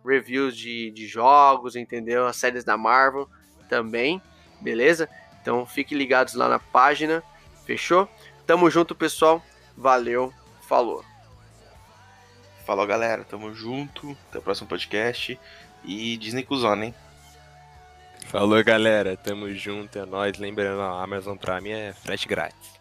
[0.05, 2.27] reviews de, de jogos, entendeu?
[2.27, 3.27] As séries da Marvel
[3.69, 4.21] também,
[4.61, 5.09] beleza?
[5.41, 7.23] Então fiquem ligados lá na página,
[7.65, 8.09] fechou?
[8.47, 9.43] Tamo junto, pessoal.
[9.77, 10.33] Valeu,
[10.63, 11.05] falou.
[12.69, 13.25] Falou, galera.
[13.25, 14.17] Tamo junto.
[14.29, 15.41] Até o próximo podcast.
[15.83, 16.95] E Disney Cuzona, hein?
[18.27, 19.17] Falou, galera.
[19.17, 20.37] Tamo junto, é nóis.
[20.37, 22.79] Lembrando, a Amazon Prime é frete grátis.